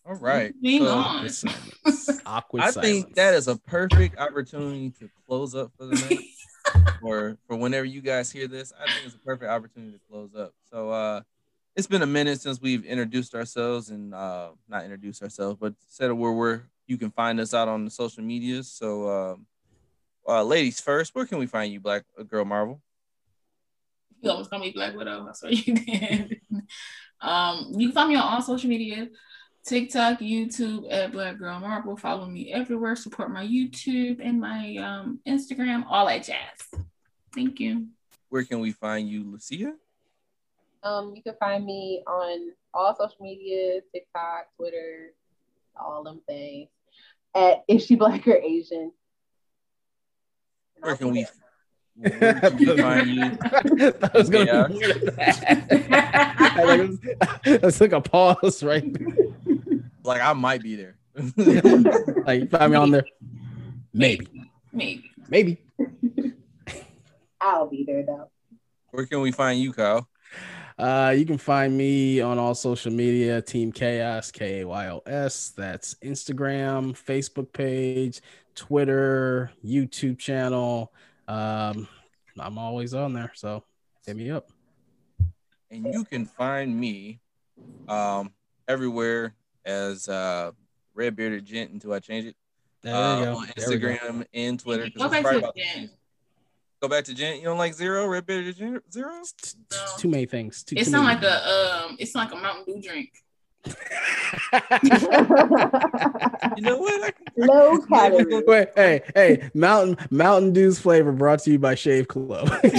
[0.05, 0.53] All right.
[0.61, 1.25] Moving so on.
[2.25, 2.67] Awkward silence.
[2.67, 2.75] I silence.
[2.75, 6.19] think that is a perfect opportunity to close up for the night.
[7.01, 10.29] or for whenever you guys hear this, I think it's a perfect opportunity to close
[10.35, 10.53] up.
[10.71, 11.21] So uh
[11.75, 16.11] it's been a minute since we've introduced ourselves and uh not introduced ourselves, but said
[16.11, 18.71] where we're you can find us out on the social medias.
[18.71, 19.45] So um
[20.27, 22.81] uh ladies first, where can we find you, Black uh, Girl Marvel?
[24.21, 25.27] You almost call me Black Widow.
[25.27, 26.41] I swear you did.
[27.21, 29.07] um, you can find me on all social media.
[29.65, 31.95] TikTok, YouTube at Black Girl Marvel.
[31.95, 32.95] Follow me everywhere.
[32.95, 36.81] Support my YouTube and my um, Instagram, all that jazz.
[37.33, 37.87] Thank you.
[38.29, 39.73] Where can we find you, Lucia?
[40.83, 45.13] Um, you can find me on all social media, TikTok, Twitter,
[45.79, 46.69] all them things.
[47.35, 48.91] At is she black or Asian?
[50.79, 51.27] Where can we
[51.95, 52.19] there.
[52.19, 53.91] where can we find you?
[53.91, 54.67] that was gonna Yeah.
[54.67, 56.35] be more than that.
[56.57, 59.15] I like, Let's a pause right there.
[60.03, 60.97] Like I might be there.
[62.25, 63.05] Like find me on there.
[63.93, 64.27] Maybe.
[64.71, 65.09] Maybe.
[65.29, 65.57] Maybe.
[67.41, 68.29] I'll be there though.
[68.91, 70.07] Where can we find you, Kyle?
[70.77, 75.01] Uh, you can find me on all social media, Team Kayos, K A Y O
[75.05, 75.49] S.
[75.49, 78.21] That's Instagram, Facebook page,
[78.55, 80.93] Twitter, YouTube channel.
[81.27, 81.87] Um,
[82.39, 83.63] I'm always on there, so
[84.05, 84.49] hit me up.
[85.69, 87.19] and you can find me
[87.87, 88.31] um
[88.67, 89.35] everywhere
[89.65, 90.51] as uh
[90.93, 92.35] red bearded gent until I change it.
[92.83, 93.35] There uh, we go.
[93.35, 93.87] On There go.
[93.87, 94.89] Instagram and Twitter.
[94.97, 95.89] Go back probably to about- it again.
[96.81, 97.37] Go back to gent.
[97.37, 98.07] You don't like zero?
[98.07, 99.11] Red bearded Gen- zero?
[99.19, 100.63] It's t- t- Too many things.
[100.63, 101.95] Too, It too sounds many like a um.
[101.99, 103.11] It's like a Mountain Dew drink.
[106.57, 107.03] You know what?
[107.03, 108.43] I can, Low calorie.
[108.47, 112.49] Wait, hey, hey, Mountain Mountain Dew's flavor brought to you by Shave Club.
[112.63, 112.75] as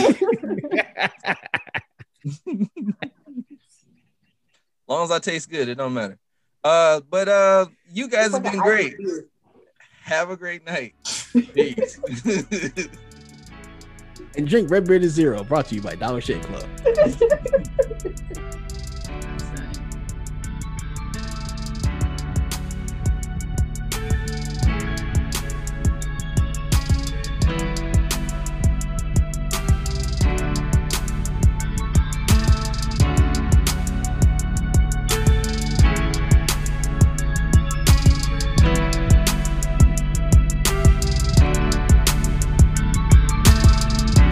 [4.88, 6.18] long as I taste good, it don't matter.
[6.64, 8.94] Uh, but uh, you guys It's have been great.
[10.02, 10.94] Have a great night.
[11.54, 11.98] Peace.
[14.36, 16.68] and drink Red Bearded Zero, brought to you by Dollar Shave Club.